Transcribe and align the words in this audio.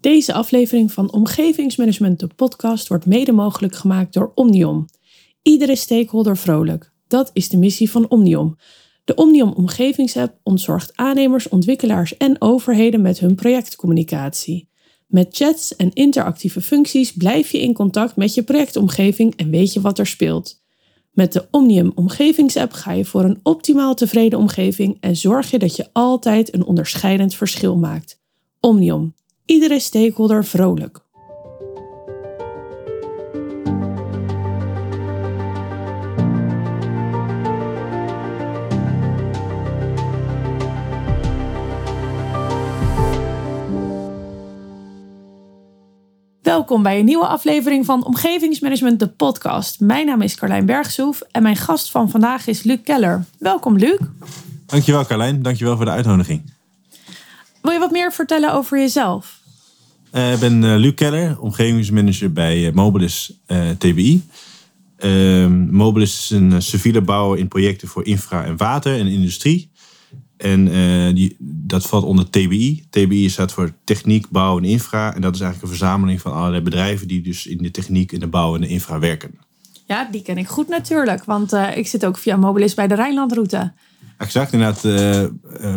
Deze 0.00 0.32
aflevering 0.32 0.92
van 0.92 1.12
Omgevingsmanagement, 1.12 2.20
de 2.20 2.26
podcast, 2.26 2.88
wordt 2.88 3.06
mede 3.06 3.32
mogelijk 3.32 3.74
gemaakt 3.74 4.12
door 4.12 4.32
Omnium. 4.34 4.84
Iedere 5.42 5.76
stakeholder 5.76 6.36
vrolijk. 6.36 6.92
Dat 7.08 7.30
is 7.32 7.48
de 7.48 7.56
missie 7.56 7.90
van 7.90 8.08
Omnium. 8.08 8.56
De 9.04 9.14
Omnium 9.14 9.52
Omgevingsapp 9.52 10.38
ontzorgt 10.42 10.96
aannemers, 10.96 11.48
ontwikkelaars 11.48 12.16
en 12.16 12.36
overheden 12.38 13.00
met 13.00 13.18
hun 13.18 13.34
projectcommunicatie. 13.34 14.68
Met 15.06 15.36
chats 15.36 15.76
en 15.76 15.92
interactieve 15.92 16.60
functies 16.60 17.12
blijf 17.12 17.50
je 17.50 17.60
in 17.60 17.72
contact 17.72 18.16
met 18.16 18.34
je 18.34 18.42
projectomgeving 18.42 19.36
en 19.36 19.50
weet 19.50 19.72
je 19.72 19.80
wat 19.80 19.98
er 19.98 20.06
speelt. 20.06 20.62
Met 21.12 21.32
de 21.32 21.48
Omnium 21.50 21.92
Omgevingsapp 21.94 22.72
ga 22.72 22.92
je 22.92 23.04
voor 23.04 23.24
een 23.24 23.40
optimaal 23.42 23.94
tevreden 23.94 24.38
omgeving 24.38 24.96
en 25.00 25.16
zorg 25.16 25.50
je 25.50 25.58
dat 25.58 25.76
je 25.76 25.88
altijd 25.92 26.54
een 26.54 26.64
onderscheidend 26.64 27.34
verschil 27.34 27.76
maakt. 27.76 28.20
Omnium. 28.60 29.14
Iedere 29.50 29.78
stakeholder 29.78 30.44
vrolijk. 30.44 31.00
Welkom 46.42 46.82
bij 46.82 46.98
een 46.98 47.04
nieuwe 47.04 47.26
aflevering 47.26 47.84
van 47.84 48.04
Omgevingsmanagement, 48.04 48.98
de 48.98 49.08
podcast. 49.08 49.80
Mijn 49.80 50.06
naam 50.06 50.22
is 50.22 50.34
Carlijn 50.34 50.66
Bergsoef 50.66 51.20
en 51.20 51.42
mijn 51.42 51.56
gast 51.56 51.90
van 51.90 52.10
vandaag 52.10 52.46
is 52.46 52.62
Luc 52.62 52.78
Keller. 52.84 53.24
Welkom, 53.38 53.76
Luc. 53.76 53.98
Dankjewel, 54.66 55.04
Carlijn. 55.04 55.42
Dankjewel 55.42 55.76
voor 55.76 55.84
de 55.84 55.90
uitnodiging. 55.90 56.58
Wil 57.62 57.72
je 57.72 57.78
wat 57.78 57.90
meer 57.90 58.12
vertellen 58.12 58.52
over 58.52 58.78
jezelf? 58.78 59.39
Uh, 60.12 60.32
ik 60.32 60.38
ben 60.38 60.62
uh, 60.62 60.76
Luc 60.76 60.94
Keller, 60.94 61.40
omgevingsmanager 61.40 62.32
bij 62.32 62.66
uh, 62.66 62.72
Mobilis 62.72 63.32
TBI. 63.78 64.22
Ehm, 64.96 65.74
Mobilis 65.74 66.14
is 66.18 66.30
een 66.30 66.62
civiele 66.62 67.00
bouwer 67.00 67.38
in 67.38 67.48
projecten 67.48 67.88
voor 67.88 68.04
infra 68.04 68.44
en 68.44 68.56
water 68.56 68.98
en 68.98 69.06
industrie. 69.06 69.70
En 70.36 70.64
die, 71.14 71.36
dat 71.38 71.86
valt 71.86 72.04
onder 72.04 72.30
TBI. 72.30 72.84
TBI 72.90 73.28
staat 73.28 73.52
voor 73.52 73.72
Techniek, 73.84 74.30
Bouw 74.30 74.58
en 74.58 74.64
Infra. 74.64 75.14
En 75.14 75.20
dat 75.20 75.34
is 75.34 75.40
eigenlijk 75.40 75.72
een 75.72 75.78
verzameling 75.78 76.20
van 76.20 76.32
allerlei 76.32 76.62
bedrijven 76.62 77.08
die 77.08 77.22
dus 77.22 77.46
in 77.46 77.58
de 77.58 77.70
techniek, 77.70 78.12
in 78.12 78.20
de 78.20 78.26
bouw 78.26 78.54
en 78.54 78.60
de 78.60 78.68
infra 78.68 78.98
werken. 78.98 79.38
Ja, 79.86 80.08
die 80.10 80.22
ken 80.22 80.38
ik 80.38 80.48
goed 80.48 80.68
natuurlijk, 80.68 81.24
want 81.24 81.52
ik 81.52 81.86
zit 81.86 82.06
ook 82.06 82.18
via 82.18 82.36
Mobilis 82.36 82.74
bij 82.74 82.86
de 82.86 82.94
Rijnlandroute. 82.94 83.72
Exact, 84.18 84.52
inderdaad. 84.52 84.82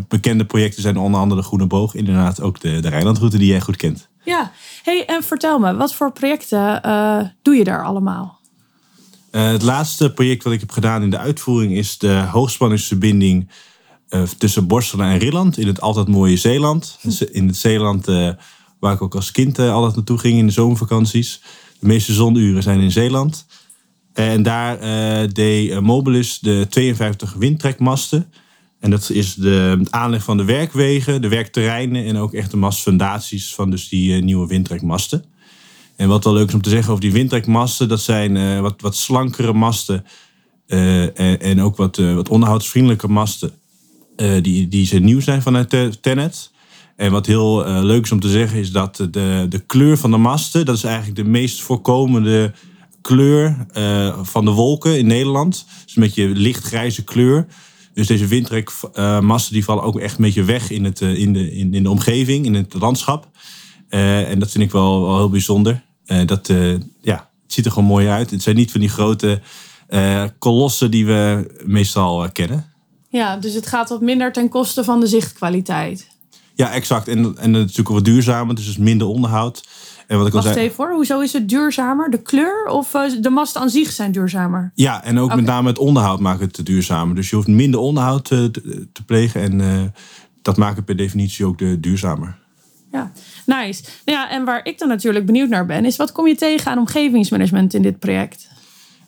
bekende 0.08 0.46
projecten 0.46 0.82
zijn 0.82 0.98
onder 0.98 1.20
andere 1.20 1.42
de 1.42 1.48
Groene 1.48 1.68
Boog. 1.68 1.96
Inderdaad 1.96 2.42
ook 2.42 2.60
de, 2.60 2.80
de 2.80 2.90
Rijnlandroute 2.90 3.38
die 3.38 3.48
jij 3.48 3.62
goed 3.62 3.76
kent. 3.76 4.12
Ja, 4.24 4.52
hey, 4.84 5.06
en 5.06 5.24
vertel 5.24 5.60
me, 5.60 5.76
wat 5.76 5.94
voor 5.94 6.12
projecten 6.12 6.82
uh, 6.86 7.20
doe 7.42 7.56
je 7.56 7.64
daar 7.64 7.86
allemaal? 7.86 8.40
Uh, 9.32 9.52
het 9.52 9.62
laatste 9.62 10.14
project 10.14 10.44
wat 10.44 10.54
ik 10.54 10.60
heb 10.60 10.72
gedaan 10.72 11.02
in 11.02 11.10
de 11.10 11.18
uitvoering 11.18 11.74
is 11.74 11.98
de 11.98 12.28
hoogspanningsverbinding 12.32 13.50
uh, 14.10 14.24
tussen 14.24 14.68
Borselen 14.68 15.08
en 15.08 15.18
Rilland 15.18 15.58
in 15.58 15.68
het 15.68 15.82
altijd 15.82 16.08
mooie 16.08 16.38
Zeeland. 16.38 16.98
Hm. 17.02 17.10
In 17.32 17.48
het 17.48 17.58
Zeeland 17.58 18.06
waar 18.80 18.94
ik 18.94 19.02
ook 19.02 19.16
als 19.16 19.32
kind 19.32 19.60
altijd 19.60 19.96
naartoe 19.96 20.18
ging 20.18 20.38
in 20.38 20.46
de 20.46 20.54
zomervakanties. 20.54 21.42
De 21.80 21.88
meeste 21.88 22.14
zonuren 22.14 22.64
zijn 22.64 22.80
in 22.80 22.92
Zeeland. 22.92 23.46
En 24.14 24.44
daar 24.44 24.80
deed 25.34 25.80
Mobilis 25.80 26.40
de 26.40 26.68
52 26.70 27.34
windtrekmasten 27.34 28.32
en 28.84 28.90
dat 28.90 29.10
is 29.10 29.34
de 29.34 29.86
aanleg 29.90 30.24
van 30.24 30.38
de 30.38 30.44
werkwegen, 30.44 31.22
de 31.22 31.28
werkterreinen 31.28 32.06
en 32.06 32.18
ook 32.18 32.34
echt 32.34 32.52
de 32.52 32.58
mastfundaties 32.58 33.56
van 33.56 33.70
dus 33.70 33.90
die 33.90 34.16
uh, 34.16 34.24
nieuwe 34.24 34.48
windtrekmasten. 34.48 35.24
En 35.96 36.08
wat 36.08 36.24
wel 36.24 36.34
leuk 36.34 36.48
is 36.48 36.54
om 36.54 36.62
te 36.62 36.70
zeggen 36.70 36.90
over 36.90 37.04
die 37.04 37.12
windtrekmasten, 37.12 37.88
dat 37.88 38.02
zijn 38.02 38.36
uh, 38.36 38.60
wat, 38.60 38.82
wat 38.82 38.96
slankere 38.96 39.54
masten 39.54 40.06
uh, 40.68 41.02
en, 41.20 41.40
en, 41.40 41.62
ook 41.62 41.78
wat, 41.78 41.98
wat 41.98 42.30
onderhoudsvriendelijke 42.30 43.08
masten 43.08 43.52
die, 44.42 44.68
die 44.68 44.86
ze 44.86 45.00
nieuw 45.00 45.20
zijn 45.20 45.42
vanuit 45.42 46.02
Tenet. 46.02 46.52
En 46.96 47.12
wat 47.12 47.26
heel 47.26 47.82
leuk 47.82 48.04
is 48.04 48.12
om 48.12 48.20
te 48.20 48.30
zeggen 48.30 48.60
is 48.60 48.72
dat 48.72 48.96
de, 48.96 49.46
de 49.50 49.60
kleur 49.68 49.98
van 49.98 50.12
de 50.12 50.18
masten, 50.18 50.66
dat 50.66 50.76
is 50.76 50.84
eigenlijk 50.84 51.16
de 51.16 51.24
meest 51.24 51.62
voorkomende 51.62 52.54
kleur 53.02 53.66
van 54.22 54.46
de 54.46 54.52
wolken 54.52 54.98
in 54.98 55.08
Nederland. 55.08 55.66
Dus 55.86 55.96
een 55.96 56.04
beetje 56.04 56.28
lichtgrijze 56.28 57.04
kleur. 57.04 57.48
Dus 57.94 58.08
deze 58.08 58.28
windtrekmassen 58.28 59.54
die 59.54 59.64
vallen 59.64 59.84
ook 59.84 60.00
echt 60.00 60.18
een 60.18 60.24
beetje 60.24 60.44
weg 60.44 60.70
in, 60.70 60.84
het, 60.84 61.02
eh, 61.02 61.16
in, 61.16 61.34
de, 61.34 61.52
in, 61.52 61.74
in 61.74 61.84
de 61.84 61.90
omgeving, 61.90 62.46
in 62.46 62.54
het 62.54 62.74
landschap. 62.74 63.30
Uh, 63.90 64.30
en 64.30 64.40
dat 64.40 64.52
vind 64.52 64.64
ik 64.64 64.72
wel, 64.72 65.02
wel 65.02 65.18
heel 65.18 65.30
bijzonder. 65.30 65.84
Uh, 66.06 66.26
dat, 66.26 66.50
uh, 66.50 66.80
ja, 67.02 67.30
het 67.44 67.54
ziet 67.54 67.66
er 67.66 67.72
gewoon 67.72 67.88
mooi 67.88 68.08
uit. 68.08 68.32
Het 68.32 68.42
zijn 68.42 68.56
niet 68.56 68.72
van 68.72 68.80
die 68.80 68.90
grote 68.90 69.42
kolossen 70.38 70.92
die 70.92 71.06
we 71.06 71.52
meestal 71.66 72.32
kennen. 72.32 72.72
Ja, 73.10 73.38
dus 73.38 73.54
het 73.54 73.68
gaat 73.68 73.90
wat 73.90 74.02
minder 74.02 74.32
ten 74.32 74.50
koste 74.50 74.84
van 74.84 75.00
de 75.00 75.08
zichtkwaliteit. 75.08 76.08
Ja, 76.56 76.72
exact. 76.72 77.08
En, 77.08 77.38
en 77.38 77.52
natuurlijk 77.52 77.90
wat 77.90 78.06
duurzamer, 78.06 78.56
dus 78.56 78.78
minder 78.78 79.08
onderhoud. 79.08 79.64
En 80.14 80.20
wat 80.20 80.28
ik 80.28 80.34
Wacht 80.34 80.46
al 80.46 80.54
zei, 80.54 80.66
even 80.66 80.76
voor, 80.76 80.92
hoezo 80.92 81.20
is 81.20 81.34
het 81.34 81.50
duurzamer? 81.50 82.10
De 82.10 82.22
kleur 82.22 82.66
of 82.66 82.94
eh, 82.94 83.02
de 83.22 83.30
masten 83.30 83.62
aan 83.62 83.70
zich 83.70 83.92
zijn 83.92 84.12
duurzamer? 84.12 84.72
Ja, 84.76 85.04
en 85.04 85.20
ook 85.20 85.36
met 85.36 85.46
name 85.46 85.68
het 85.68 85.78
onderhoud 85.78 86.20
maakt 86.20 86.40
het 86.40 86.66
duurzamer. 86.66 87.16
Dus 87.16 87.30
je 87.30 87.36
hoeft 87.36 87.48
minder 87.48 87.80
onderhoud 87.80 88.26
te, 88.26 88.52
te 88.92 89.06
plegen 89.06 89.42
en 89.42 89.60
uh, 89.60 89.82
dat 90.42 90.58
maakt 90.58 90.76
het 90.76 90.86
per 90.86 90.96
definitie 90.96 91.46
ook 91.46 91.58
de 91.58 91.80
duurzamer. 91.80 92.38
Ja, 92.92 93.12
nice. 93.46 93.84
Nou 94.06 94.18
ja, 94.18 94.30
en 94.30 94.46
waar 94.46 94.66
ik 94.66 94.80
dan 94.80 94.88
natuurlijk 94.88 95.26
benieuwd 95.26 95.50
naar 95.50 95.66
ben, 95.66 95.86
is 95.86 95.96
wat 95.96 96.12
kom 96.12 96.28
je 96.28 96.36
tegen 96.36 96.72
aan 96.72 96.78
omgevingsmanagement 96.78 97.74
in 97.74 97.82
dit 97.82 98.00
project? 98.00 98.48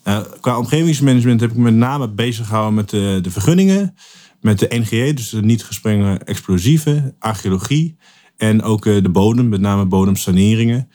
Uh, 0.07 0.19
qua 0.41 0.57
omgevingsmanagement 0.57 1.41
heb 1.41 1.49
ik 1.49 1.55
me 1.55 1.63
met 1.63 1.73
name 1.73 2.09
bezig 2.09 2.45
gehouden 2.45 2.73
met 2.73 2.89
de, 2.89 3.19
de 3.21 3.31
vergunningen, 3.31 3.95
met 4.41 4.59
de 4.59 4.67
NGE, 4.69 5.13
dus 5.13 5.29
de 5.29 5.41
niet 5.41 5.63
gesprengen 5.63 6.25
explosieven, 6.25 7.15
archeologie 7.19 7.97
en 8.37 8.61
ook 8.61 8.85
eh, 8.85 9.03
de 9.03 9.09
bodem, 9.09 9.49
met 9.49 9.61
name 9.61 9.85
bodemsaneringen. 9.85 10.89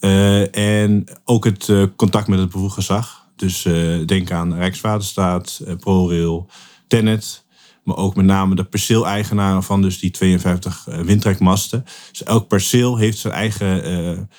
Uh, 0.00 0.56
en 0.56 1.04
ook 1.24 1.44
het 1.44 1.68
uh, 1.68 1.84
contact 1.96 2.28
met 2.28 2.38
het 2.38 2.50
bevoegd 2.50 2.74
gezag. 2.74 3.26
Dus 3.36 3.62
denk 4.06 4.30
aan 4.30 4.54
Rijkswaterstaat, 4.54 5.60
ProRail, 5.80 6.50
Tennet. 6.88 7.44
Maar 7.84 7.96
ook 7.96 8.16
met 8.16 8.24
name 8.24 8.54
de 8.54 8.64
perceeleigenaren 8.64 9.62
van 9.62 9.82
dus 9.82 9.98
die 9.98 10.10
52 10.10 10.84
windtrekmasten. 10.84 11.84
Dus 12.10 12.22
elk 12.22 12.48
perceel 12.48 12.96
heeft 12.96 13.18
zijn 13.18 13.32
eigen 13.32 14.30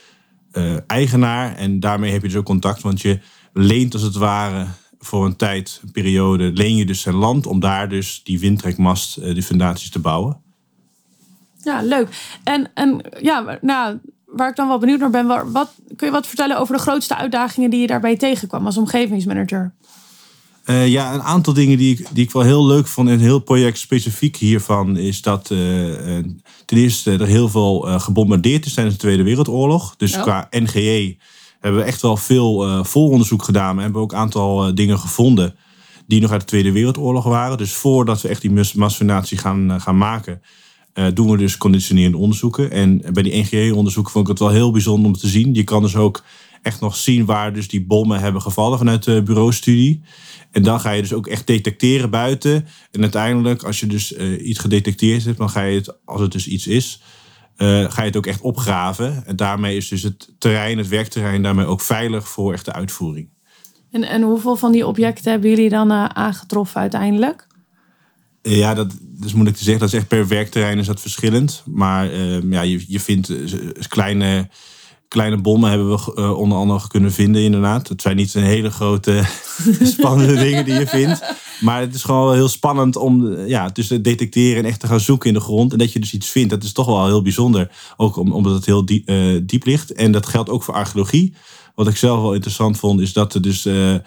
eigenaar. 0.88 1.56
En 1.56 1.79
daarmee 1.79 2.12
heb 2.12 2.22
je 2.22 2.28
dus 2.28 2.38
ook 2.38 2.46
contact. 2.46 2.81
Want 2.81 3.02
je 3.02 3.19
leent 3.53 3.94
als 3.94 4.03
het 4.03 4.16
ware 4.16 4.68
voor 5.00 5.25
een 5.25 5.35
tijd, 5.35 5.79
een 5.84 5.91
periode, 5.91 6.52
leen 6.53 6.75
je 6.75 6.85
dus 6.85 7.02
zijn 7.02 7.16
land 7.16 7.47
om 7.47 7.59
daar 7.59 7.90
dus 7.90 8.22
die 8.24 8.40
windtrekmast, 8.40 9.22
die 9.22 9.44
fundaties 9.44 9.90
te 9.90 10.00
bouwen. 10.00 10.46
Ja, 11.67 11.81
leuk. 11.81 12.07
En, 12.44 12.72
en 12.73 13.01
ja, 13.19 13.57
nou, 13.61 14.00
waar 14.25 14.50
ik 14.50 14.55
dan 14.55 14.67
wel 14.67 14.78
benieuwd 14.78 15.00
naar 15.00 15.09
ben, 15.09 15.51
wat, 15.51 15.72
kun 15.95 16.07
je 16.07 16.13
wat 16.13 16.28
vertellen 16.28 16.59
over 16.59 16.75
de 16.75 16.81
grootste 16.81 17.16
uitdagingen 17.16 17.69
die 17.69 17.81
je 17.81 17.88
daarbij 17.88 18.17
tegenkwam 18.17 18.66
als 18.66 18.78
omgevingsmanager? 18.78 19.73
Uh, 20.66 20.88
ja, 20.88 21.13
een 21.13 21.22
aantal 21.22 21.53
dingen 21.53 21.78
die 21.78 21.97
ik, 21.97 22.07
die 22.11 22.23
ik 22.23 22.31
wel 22.31 22.41
heel 22.41 22.66
leuk 22.66 22.88
vond 22.88 23.07
in 23.07 23.13
het 23.13 23.23
heel 23.23 23.39
project 23.39 23.78
specifiek 23.78 24.35
hiervan, 24.35 24.97
is 24.97 25.22
dat 25.22 25.50
uh, 25.50 25.57
ten 26.66 26.78
eerste 26.78 27.11
er 27.11 27.28
heel 27.28 27.50
veel 27.50 27.79
gebombardeerd 27.79 28.66
is 28.66 28.73
tijdens 28.73 28.95
de 28.95 29.01
Tweede 29.01 29.23
Wereldoorlog. 29.23 29.95
Dus 29.95 30.16
oh. 30.16 30.22
qua 30.22 30.47
NGE 30.49 31.17
hebben 31.59 31.81
we 31.81 31.88
echt 31.88 32.01
wel 32.01 32.17
veel 32.17 32.84
vooronderzoek 32.85 33.44
gedaan. 33.44 33.75
We 33.75 33.81
hebben 33.81 34.01
ook 34.01 34.11
een 34.11 34.17
aantal 34.17 34.75
dingen 34.75 34.99
gevonden 34.99 35.55
die 36.05 36.22
nog 36.22 36.31
uit 36.31 36.41
de 36.41 36.47
Tweede 36.47 36.72
Wereldoorlog 36.72 37.23
waren. 37.23 37.57
Dus 37.57 37.73
voordat 37.73 38.22
we 38.22 38.28
echt 38.28 38.41
die 38.41 38.66
masvinatie 38.75 39.38
gaan, 39.38 39.81
gaan 39.81 39.97
maken, 39.97 40.41
doen 41.13 41.31
we 41.31 41.38
dus 41.38 41.58
conditionerende 41.58 42.18
onderzoeken. 42.18 42.72
En 42.72 43.02
bij 43.13 43.24
die 43.24 43.41
NGE-onderzoeken 43.41 44.12
vond 44.12 44.25
ik 44.25 44.31
het 44.31 44.40
wel 44.40 44.50
heel 44.50 44.72
bijzonder 44.72 45.06
om 45.06 45.17
te 45.17 45.28
zien. 45.28 45.53
Je 45.53 45.64
kan 45.64 45.82
dus 45.82 45.96
ook 45.96 46.23
echt 46.61 46.82
nog 46.82 46.96
zien 46.96 47.26
waar 47.26 47.53
dus 47.53 47.67
die 47.67 47.85
bommen 47.85 48.20
hebben 48.20 48.41
gevallen 48.41 48.78
vanuit 48.78 49.03
de 49.03 49.23
bureaustudie. 49.23 50.02
En 50.52 50.64
dan 50.64 50.79
ga 50.79 50.91
je 50.91 51.02
dus 51.02 51.14
ook 51.14 51.28
echt 51.28 51.47
detecteren 51.47 52.09
buiten. 52.09 52.67
En 52.91 53.02
uiteindelijk, 53.02 53.64
als 53.64 53.79
je 53.79 53.88
dus 53.88 54.11
uh, 54.11 54.47
iets 54.47 54.59
gedetecteerd 54.59 55.26
hebt, 55.26 55.38
dan 55.38 55.49
ga 55.49 55.61
je 55.61 55.76
het, 55.76 55.97
als 56.05 56.22
het 56.22 56.32
dus 56.32 56.47
iets 56.47 56.67
is, 56.67 57.02
uh, 57.58 57.91
ga 57.91 58.02
je 58.02 58.08
het 58.08 58.17
ook 58.17 58.26
echt 58.26 58.41
opgraven. 58.41 59.26
En 59.26 59.35
daarmee 59.35 59.78
is 59.78 59.88
dus 59.88 60.03
het 60.03 60.34
terrein, 60.38 60.78
het 60.78 60.88
werkterrein, 60.88 61.41
daarmee 61.41 61.66
ook 61.66 61.82
veilig 61.82 62.28
voor 62.28 62.53
echt 62.53 62.66
de 62.66 62.73
uitvoering. 62.73 63.29
En, 63.91 64.03
en 64.03 64.22
hoeveel 64.22 64.55
van 64.55 64.72
die 64.72 64.88
objecten 64.88 65.32
hebben 65.32 65.50
jullie 65.50 65.70
dan 65.70 65.91
aangetroffen 65.91 66.82
uiteindelijk? 66.82 67.47
Ja, 68.55 68.73
dat 68.73 68.94
is 69.26 69.34
moeilijk 69.34 69.58
te 69.58 69.64
zeggen. 69.64 69.79
Dat 69.79 69.94
is 69.94 69.99
echt 69.99 70.08
per 70.08 70.28
werkterrein 70.28 70.79
is 70.79 70.85
dat 70.85 71.02
verschillend. 71.02 71.64
Maar 71.66 72.14
uh, 72.14 72.52
ja, 72.52 72.61
je, 72.61 72.85
je 72.88 72.99
vindt 72.99 73.29
eh, 73.29 73.38
kleine 73.88 74.49
kleine 75.08 75.38
bommen 75.38 75.70
hebben 75.70 75.90
we 75.90 76.14
uh, 76.16 76.38
onder 76.38 76.58
andere 76.58 76.88
kunnen 76.88 77.11
vinden, 77.11 77.41
inderdaad. 77.41 77.88
Het 77.88 78.02
zijn 78.02 78.16
niet 78.16 78.34
een 78.34 78.44
hele 78.44 78.72
grote, 78.72 79.23
spannende 79.82 80.35
dingen 80.46 80.66
die 80.66 80.73
je 80.73 80.88
vindt. 80.88 81.23
Maar 81.59 81.82
het 81.82 81.96
is 81.96 82.03
gewoon 82.03 82.26
wel 82.26 82.34
heel 82.34 82.49
spannend 82.49 82.96
om 82.96 83.38
ja, 83.38 83.70
dus 83.70 83.88
te 83.88 84.02
detecteren 84.02 84.64
en 84.64 84.70
echt 84.70 84.79
te 84.79 84.88
gaan 84.88 85.00
zoeken 85.00 85.28
in 85.28 85.34
de 85.34 85.40
grond. 85.40 85.72
En 85.72 85.78
dat 85.78 85.93
je 85.93 86.00
dus 86.00 86.14
iets 86.14 86.28
vindt, 86.28 86.50
dat 86.50 86.64
is 86.64 86.72
toch 86.72 86.85
wel 86.85 87.05
heel 87.05 87.22
bijzonder. 87.22 87.72
Ook 87.97 88.16
omdat 88.16 88.53
het 88.53 88.66
heel 88.66 88.85
diep, 88.85 89.09
uh, 89.09 89.41
diep 89.43 89.66
ligt. 89.66 89.93
En 89.93 90.11
dat 90.11 90.26
geldt 90.26 90.50
ook 90.50 90.64
voor 90.64 90.73
archeologie. 90.73 91.34
Wat 91.76 91.88
ik 91.88 91.97
zelf 91.97 92.22
wel 92.22 92.34
interessant 92.34 92.78
vond, 92.78 93.02
is 93.02 93.14
dat 93.14 93.34
er 93.34 93.41
dus, 93.41 93.61
de 93.61 94.02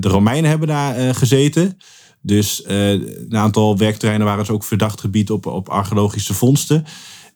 Romeinen 0.00 0.50
hebben 0.50 0.68
daar 0.68 1.14
gezeten. 1.14 1.76
Dus 2.26 2.62
een 2.66 3.36
aantal 3.36 3.76
werkterreinen 3.78 4.26
waren 4.26 4.44
dus 4.44 4.54
ook 4.54 4.64
verdacht 4.64 5.00
gebied 5.00 5.30
op, 5.30 5.46
op 5.46 5.68
archeologische 5.68 6.34
vondsten. 6.34 6.84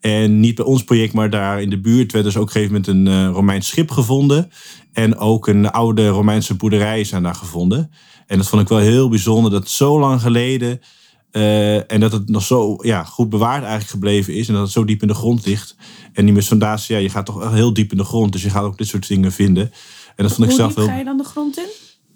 En 0.00 0.40
niet 0.40 0.54
bij 0.54 0.64
ons 0.64 0.84
project, 0.84 1.12
maar 1.12 1.30
daar 1.30 1.62
in 1.62 1.70
de 1.70 1.80
buurt 1.80 2.12
werd 2.12 2.24
dus 2.24 2.36
ook 2.36 2.42
op 2.42 2.48
een 2.48 2.54
gegeven 2.54 2.74
moment 2.74 3.12
een 3.12 3.26
uh, 3.26 3.34
Romeins 3.34 3.66
schip 3.66 3.90
gevonden. 3.90 4.50
En 4.92 5.16
ook 5.16 5.46
een 5.46 5.70
oude 5.70 6.08
Romeinse 6.08 6.54
boerderij 6.54 7.04
zijn 7.04 7.22
daar 7.22 7.34
gevonden. 7.34 7.90
En 8.26 8.38
dat 8.38 8.48
vond 8.48 8.62
ik 8.62 8.68
wel 8.68 8.78
heel 8.78 9.08
bijzonder, 9.08 9.50
dat 9.50 9.68
zo 9.68 10.00
lang 10.00 10.20
geleden... 10.20 10.80
Uh, 11.32 11.92
en 11.92 12.00
dat 12.00 12.12
het 12.12 12.28
nog 12.28 12.42
zo 12.42 12.76
ja, 12.80 13.04
goed 13.04 13.28
bewaard 13.28 13.62
eigenlijk 13.62 13.90
gebleven 13.90 14.34
is. 14.34 14.48
En 14.48 14.54
dat 14.54 14.62
het 14.62 14.72
zo 14.72 14.84
diep 14.84 15.02
in 15.02 15.08
de 15.08 15.14
grond 15.14 15.46
ligt. 15.46 15.76
En 16.12 16.24
die 16.24 16.34
Mesondacia, 16.34 16.96
ja, 16.96 17.02
je 17.02 17.08
gaat 17.08 17.26
toch 17.26 17.52
heel 17.52 17.72
diep 17.72 17.90
in 17.90 17.96
de 17.98 18.04
grond. 18.04 18.32
Dus 18.32 18.42
je 18.42 18.50
gaat 18.50 18.62
ook 18.62 18.78
dit 18.78 18.86
soort 18.86 19.08
dingen 19.08 19.32
vinden. 19.32 19.72
En 20.16 20.24
dat 20.24 20.32
vond 20.32 20.48
ik 20.48 20.56
zelf 20.56 20.74
wel... 20.74 20.86
ga 20.86 20.96
je 20.96 21.04
dan 21.04 21.16
de 21.16 21.24
grond 21.24 21.58
in? 21.58 21.66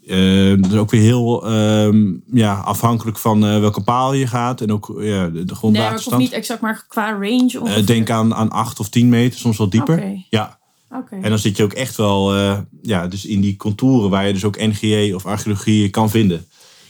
Uh, 0.06 0.62
dat 0.62 0.72
is 0.72 0.78
ook 0.78 0.90
weer 0.90 1.00
heel 1.00 1.50
uh, 1.50 2.14
ja, 2.26 2.54
afhankelijk 2.54 3.18
van 3.18 3.44
uh, 3.44 3.60
welke 3.60 3.82
paal 3.82 4.12
je 4.12 4.26
gaat. 4.26 4.60
En 4.60 4.72
ook 4.72 4.94
ja, 4.98 5.28
de, 5.28 5.44
de 5.44 5.54
grondwaterstand. 5.54 6.16
Nee, 6.16 6.26
niet 6.26 6.36
exact, 6.36 6.60
maar 6.60 6.84
qua 6.88 7.10
range 7.10 7.60
ongeveer. 7.60 7.86
denk 7.86 8.10
aan, 8.10 8.34
aan 8.34 8.50
8 8.50 8.80
of 8.80 8.88
10 8.88 9.08
meter, 9.08 9.38
soms 9.38 9.58
wel 9.58 9.68
dieper. 9.68 9.94
Okay. 9.94 10.26
Ja. 10.30 10.58
Okay. 10.90 11.20
En 11.20 11.28
dan 11.28 11.38
zit 11.38 11.56
je 11.56 11.62
ook 11.62 11.72
echt 11.72 11.96
wel 11.96 12.34
ja, 12.82 13.06
dus 13.06 13.26
in 13.26 13.40
die 13.40 13.56
contouren 13.56 14.10
waar 14.10 14.26
je 14.26 14.32
dus 14.32 14.44
ook 14.44 14.58
NGE 14.58 15.12
of 15.14 15.26
archeologie 15.26 15.90
kan 15.90 16.10
vinden. 16.10 16.46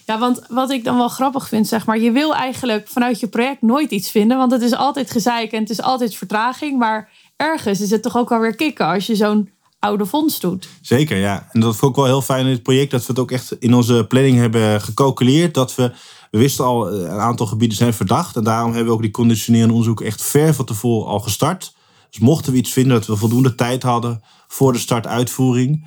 Ja, 0.07 0.19
want 0.19 0.43
wat 0.49 0.71
ik 0.71 0.85
dan 0.85 0.97
wel 0.97 1.09
grappig 1.09 1.49
vind, 1.49 1.69
zeg 1.69 1.87
maar, 1.87 1.99
je 1.99 2.11
wil 2.11 2.35
eigenlijk 2.35 2.89
vanuit 2.89 3.21
je 3.21 3.29
project 3.29 3.63
nooit 3.63 3.91
iets 3.91 4.11
vinden, 4.11 4.37
want 4.37 4.53
het 4.53 4.63
is 4.63 4.75
altijd 4.75 5.11
gezeik 5.11 5.53
en 5.53 5.61
het 5.61 5.71
is 5.71 5.83
altijd 5.83 6.15
vertraging. 6.15 6.79
Maar 6.79 7.11
ergens 7.37 7.81
is 7.81 7.91
het 7.91 8.03
toch 8.03 8.17
ook 8.17 8.33
alweer 8.33 8.55
kicken 8.55 8.87
als 8.87 9.07
je 9.07 9.17
zo'n 9.17 9.51
oude 9.83 10.07
vondst 10.07 10.41
doet. 10.41 10.69
Zeker, 10.81 11.17
ja. 11.17 11.49
En 11.53 11.61
dat 11.61 11.77
vond 11.77 11.91
ik 11.91 11.97
wel 11.97 12.07
heel 12.07 12.23
fijn 12.23 12.47
in 12.47 12.53
het 12.53 12.63
project, 12.63 12.91
dat 12.91 13.01
we 13.01 13.07
het 13.07 13.19
ook 13.19 13.31
echt 13.31 13.57
in 13.59 13.75
onze 13.75 14.05
planning 14.09 14.37
hebben 14.37 14.81
gecalculeerd. 14.81 15.55
Dat 15.55 15.75
we, 15.75 15.93
we 16.31 16.39
wisten 16.39 16.65
al, 16.65 16.91
eh, 16.91 17.01
een 17.01 17.21
aantal 17.21 17.47
gebieden 17.47 17.77
zijn 17.77 17.95
verdacht. 17.95 18.37
En 18.37 18.45
daarom 18.45 18.71
hebben 18.71 18.89
we 18.89 18.93
ook 18.93 19.03
die 19.03 19.11
conditionerende 19.11 19.73
onderzoek 19.73 20.01
echt 20.01 20.23
ver 20.23 20.55
van 20.55 20.65
tevoren 20.65 21.09
al 21.09 21.21
gestart. 21.21 21.75
Dus 22.11 22.21
mochten 22.21 22.53
we 22.53 22.59
iets 22.59 22.73
vinden 22.73 22.93
dat 22.93 23.07
we 23.07 23.17
voldoende 23.17 23.55
tijd 23.55 23.83
hadden 23.83 24.23
voor 24.49 24.73
de 24.73 24.79
start-uitvoering. 24.79 25.87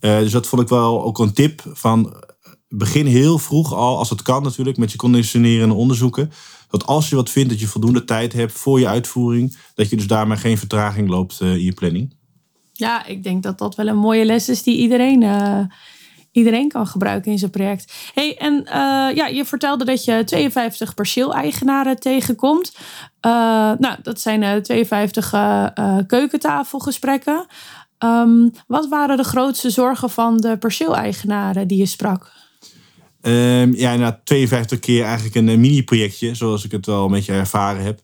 Uh, 0.00 0.18
dus 0.18 0.32
dat 0.32 0.46
vond 0.46 0.62
ik 0.62 0.68
wel 0.68 1.04
ook 1.04 1.18
een 1.18 1.32
tip 1.32 1.62
van 1.72 2.14
begin 2.68 3.06
heel 3.06 3.38
vroeg 3.38 3.74
al, 3.74 3.98
als 3.98 4.10
het 4.10 4.22
kan 4.22 4.42
natuurlijk, 4.42 4.76
met 4.76 4.92
je 4.92 4.98
conditionerende 4.98 5.74
onderzoeken. 5.74 6.30
Dat 6.70 6.86
als 6.86 7.08
je 7.08 7.16
wat 7.16 7.30
vindt, 7.30 7.50
dat 7.50 7.60
je 7.60 7.66
voldoende 7.66 8.04
tijd 8.04 8.32
hebt 8.32 8.52
voor 8.52 8.80
je 8.80 8.88
uitvoering. 8.88 9.56
Dat 9.74 9.90
je 9.90 9.96
dus 9.96 10.06
daarmee 10.06 10.36
geen 10.36 10.58
vertraging 10.58 11.08
loopt 11.08 11.40
in 11.40 11.64
je 11.64 11.72
planning. 11.72 12.14
Ja, 12.76 13.06
ik 13.06 13.22
denk 13.22 13.42
dat 13.42 13.58
dat 13.58 13.74
wel 13.74 13.86
een 13.86 13.96
mooie 13.96 14.24
les 14.24 14.48
is 14.48 14.62
die 14.62 14.76
iedereen, 14.76 15.22
uh, 15.22 15.58
iedereen 16.32 16.68
kan 16.68 16.86
gebruiken 16.86 17.32
in 17.32 17.38
zijn 17.38 17.50
project. 17.50 17.92
Hey, 18.14 18.36
en 18.38 18.54
uh, 18.54 18.72
ja, 19.14 19.26
je 19.26 19.44
vertelde 19.44 19.84
dat 19.84 20.04
je 20.04 20.22
52 20.24 20.94
perceeleigenaren 20.94 22.00
tegenkomt. 22.00 22.76
Uh, 23.26 23.32
nou, 23.78 23.96
dat 24.02 24.20
zijn 24.20 24.62
52 24.62 25.30
keukentafelgesprekken. 26.06 27.46
Um, 27.98 28.52
wat 28.66 28.88
waren 28.88 29.16
de 29.16 29.24
grootste 29.24 29.70
zorgen 29.70 30.10
van 30.10 30.36
de 30.36 30.58
perceeleigenaren 30.58 31.68
die 31.68 31.78
je 31.78 31.86
sprak? 31.86 32.32
Um, 33.22 33.74
ja, 33.74 33.96
na 33.96 34.20
52 34.24 34.78
keer 34.78 35.04
eigenlijk 35.04 35.34
een 35.34 35.60
mini-projectje, 35.60 36.34
zoals 36.34 36.64
ik 36.64 36.70
het 36.70 36.86
wel 36.86 37.04
een 37.04 37.10
beetje 37.10 37.32
ervaren 37.32 37.84
heb. 37.84 38.00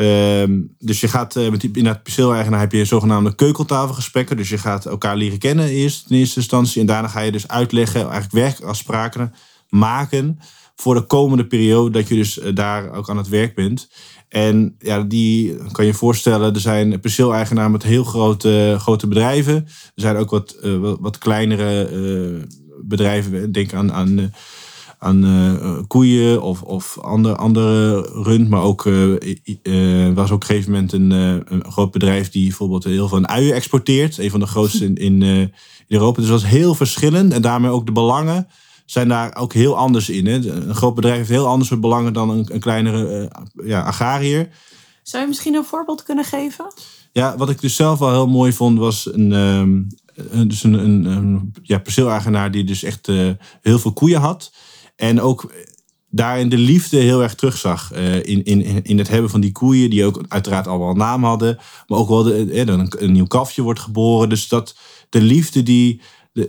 Um, 0.00 0.74
dus 0.78 1.00
je 1.00 1.08
gaat 1.08 1.36
uh, 1.36 1.50
met 1.50 1.60
die, 1.60 1.70
in 1.72 1.86
het 1.86 2.02
perceeleigenaar 2.02 2.60
heb 2.60 2.72
je 2.72 2.84
zogenaamde 2.84 3.34
keukeltafelgesprekken. 3.34 4.36
Dus 4.36 4.48
je 4.48 4.58
gaat 4.58 4.86
elkaar 4.86 5.16
leren 5.16 5.38
kennen 5.38 5.68
eerst 5.68 6.10
in 6.10 6.16
eerste 6.16 6.38
instantie. 6.38 6.80
En 6.80 6.86
daarna 6.86 7.08
ga 7.08 7.20
je 7.20 7.32
dus 7.32 7.48
uitleggen, 7.48 8.00
eigenlijk 8.00 8.32
werkafspraken 8.32 9.34
maken 9.68 10.38
voor 10.76 10.94
de 10.94 11.02
komende 11.02 11.46
periode 11.46 11.90
dat 11.90 12.08
je 12.08 12.14
dus 12.14 12.38
uh, 12.38 12.54
daar 12.54 12.92
ook 12.92 13.10
aan 13.10 13.16
het 13.16 13.28
werk 13.28 13.54
bent. 13.54 13.90
En 14.28 14.74
ja, 14.78 15.02
die 15.02 15.56
kan 15.72 15.86
je 15.86 15.94
voorstellen, 15.94 16.54
er 16.54 16.60
zijn 16.60 17.00
perceeleigenaren 17.00 17.70
met 17.70 17.82
heel 17.82 18.04
grote, 18.04 18.76
grote 18.78 19.06
bedrijven. 19.06 19.54
Er 19.54 19.92
zijn 19.94 20.16
ook 20.16 20.30
wat, 20.30 20.56
wat, 20.80 20.98
wat, 21.00 21.18
kleinere 21.18 22.46
bedrijven. 22.82 23.52
Denk 23.52 23.74
aan, 23.74 23.92
aan 23.92 24.32
aan 25.02 25.24
uh, 25.24 25.78
koeien 25.86 26.42
of, 26.42 26.62
of 26.62 26.98
andere, 27.00 27.36
andere 27.36 28.00
rund. 28.00 28.48
Maar 28.48 28.62
ook 28.62 28.84
uh, 28.84 30.14
was 30.14 30.30
ook 30.30 30.34
op 30.34 30.40
een 30.40 30.46
gegeven 30.46 30.72
moment 30.72 30.92
een, 30.92 31.10
een 31.10 31.64
groot 31.72 31.90
bedrijf 31.90 32.30
die 32.30 32.46
bijvoorbeeld 32.46 32.84
heel 32.84 33.08
veel 33.08 33.26
uien 33.26 33.54
exporteert. 33.54 34.18
Een 34.18 34.30
van 34.30 34.40
de 34.40 34.46
grootste 34.46 34.84
in, 34.84 34.94
in, 34.94 35.22
in 35.22 35.52
Europa. 35.88 36.20
Dus 36.20 36.30
dat 36.30 36.40
is 36.40 36.46
heel 36.46 36.74
verschillend. 36.74 37.32
En 37.32 37.42
daarmee 37.42 37.70
ook 37.70 37.86
de 37.86 37.92
belangen 37.92 38.46
zijn 38.86 39.08
daar 39.08 39.36
ook 39.36 39.52
heel 39.52 39.76
anders 39.76 40.08
in. 40.08 40.26
Hè. 40.26 40.34
Een 40.34 40.74
groot 40.74 40.94
bedrijf 40.94 41.16
heeft 41.16 41.28
heel 41.28 41.46
andere 41.46 41.78
belangen 41.78 42.12
dan 42.12 42.30
een, 42.30 42.46
een 42.52 42.60
kleinere 42.60 43.30
ja, 43.64 43.82
agrariër. 43.82 44.48
Zou 45.02 45.22
je 45.22 45.28
misschien 45.28 45.54
een 45.54 45.64
voorbeeld 45.64 46.02
kunnen 46.02 46.24
geven? 46.24 46.72
Ja, 47.12 47.36
wat 47.36 47.50
ik 47.50 47.60
dus 47.60 47.76
zelf 47.76 47.98
wel 47.98 48.10
heel 48.10 48.28
mooi 48.28 48.52
vond 48.52 48.78
was 48.78 49.12
een, 49.12 49.32
um, 49.32 49.86
dus 50.46 50.62
een, 50.62 50.72
een, 50.72 51.04
een 51.04 51.52
ja, 51.62 51.78
perceeleigenaar 51.78 52.50
die 52.50 52.64
dus 52.64 52.82
echt 52.82 53.08
uh, 53.08 53.30
heel 53.60 53.78
veel 53.78 53.92
koeien 53.92 54.20
had. 54.20 54.52
En 55.00 55.20
ook 55.20 55.52
daarin 56.10 56.48
de 56.48 56.58
liefde 56.58 56.96
heel 56.96 57.22
erg 57.22 57.34
terugzag. 57.34 57.92
Uh, 57.94 58.14
in, 58.14 58.44
in, 58.44 58.82
in 58.82 58.98
het 58.98 59.08
hebben 59.08 59.30
van 59.30 59.40
die 59.40 59.52
koeien, 59.52 59.90
die 59.90 60.04
ook 60.04 60.24
uiteraard 60.28 60.66
allemaal 60.66 60.94
naam 60.94 61.24
hadden. 61.24 61.58
Maar 61.86 61.98
ook 61.98 62.08
wel 62.08 62.22
de, 62.22 62.44
eh, 62.44 62.66
een, 62.66 62.92
een 62.98 63.12
nieuw 63.12 63.26
kalfje 63.26 63.62
wordt 63.62 63.80
geboren. 63.80 64.28
Dus 64.28 64.48
dat 64.48 64.78
de 65.08 65.20
liefde 65.20 65.62
die, 65.62 66.00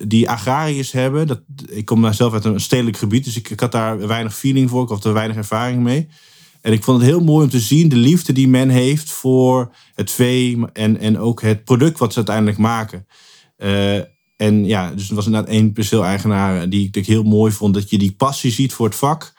die 0.07 0.29
agrariërs 0.29 0.91
hebben. 0.91 1.27
Dat, 1.27 1.41
ik 1.69 1.85
kom 1.85 2.13
zelf 2.13 2.33
uit 2.33 2.45
een 2.45 2.59
stedelijk 2.59 2.97
gebied, 2.97 3.23
dus 3.23 3.35
ik, 3.35 3.59
had 3.59 3.71
daar 3.71 4.07
weinig 4.07 4.35
feeling 4.35 4.69
voor. 4.69 4.83
Ik 4.83 4.89
had 4.89 5.05
er 5.05 5.13
weinig 5.13 5.37
ervaring 5.37 5.83
mee. 5.83 6.07
En 6.61 6.73
ik 6.73 6.83
vond 6.83 7.01
het 7.01 7.09
heel 7.09 7.23
mooi 7.23 7.43
om 7.43 7.49
te 7.49 7.59
zien 7.59 7.89
de 7.89 7.95
liefde 7.95 8.33
die 8.33 8.47
men 8.47 8.69
heeft 8.69 9.11
voor 9.11 9.75
het 9.95 10.11
vee 10.11 10.65
en, 10.73 10.97
en 10.97 11.19
ook 11.19 11.41
het 11.41 11.63
product 11.63 11.99
wat 11.99 12.11
ze 12.11 12.17
uiteindelijk 12.17 12.57
maken. 12.57 13.07
En 14.41 14.65
ja, 14.65 14.91
dus 14.91 15.09
er 15.09 15.15
was 15.15 15.25
inderdaad 15.25 15.49
één 15.49 15.73
perceel-eigenaar 15.73 16.69
die 16.69 16.89
ik 16.91 17.05
heel 17.05 17.23
mooi 17.23 17.51
vond. 17.51 17.73
Dat 17.73 17.89
je 17.89 17.97
die 17.97 18.11
passie 18.11 18.51
ziet 18.51 18.73
voor 18.73 18.85
het 18.85 18.95
vak. 18.95 19.33